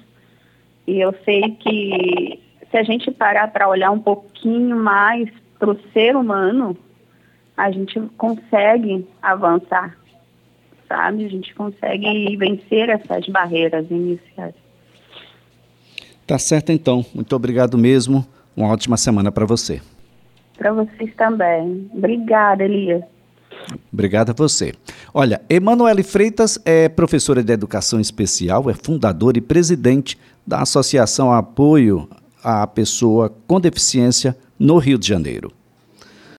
E 0.85 0.99
eu 0.99 1.13
sei 1.25 1.41
que 1.59 2.39
se 2.69 2.77
a 2.77 2.84
gente 2.84 3.12
parar 3.12 3.51
para 3.51 3.67
olhar 3.67 3.91
um 3.91 3.99
pouquinho 3.99 4.77
mais 4.77 5.29
para 5.58 5.71
o 5.71 5.79
ser 5.91 6.15
humano, 6.15 6.77
a 7.58 7.71
gente 7.71 7.99
consegue 8.17 9.08
avançar, 9.21 9.97
sabe? 10.88 11.25
A 11.25 11.29
gente 11.29 11.53
consegue 11.53 12.38
vencer 12.38 12.89
essas 12.89 13.27
barreiras 13.27 13.89
iniciais. 13.89 14.55
Tá 16.25 16.38
certo 16.38 16.71
então. 16.71 17.03
Muito 17.13 17.36
obrigado 17.36 17.77
mesmo. 17.77 18.25
Uma 18.55 18.71
ótima 18.71 18.97
semana 18.97 19.32
para 19.32 19.45
você. 19.45 19.82
Para 20.58 20.71
vocês 20.71 21.13
também. 21.15 21.89
Obrigada, 21.93 22.63
Elias. 22.63 23.03
Obrigado 23.91 24.29
a 24.29 24.34
você. 24.34 24.73
Olha, 25.13 25.41
Emanuele 25.49 26.03
Freitas 26.03 26.60
é 26.63 26.88
professora 26.88 27.43
de 27.43 27.51
Educação 27.51 27.99
Especial, 27.99 28.69
é 28.69 28.73
fundadora 28.73 29.38
e 29.38 29.41
presidente 29.41 30.17
da 30.45 30.62
Associação 30.62 31.32
Apoio 31.32 32.08
à 32.43 32.65
Pessoa 32.67 33.30
com 33.47 33.60
Deficiência 33.60 34.38
no 34.58 34.78
Rio 34.78 34.97
de 34.97 35.08
Janeiro. 35.08 35.52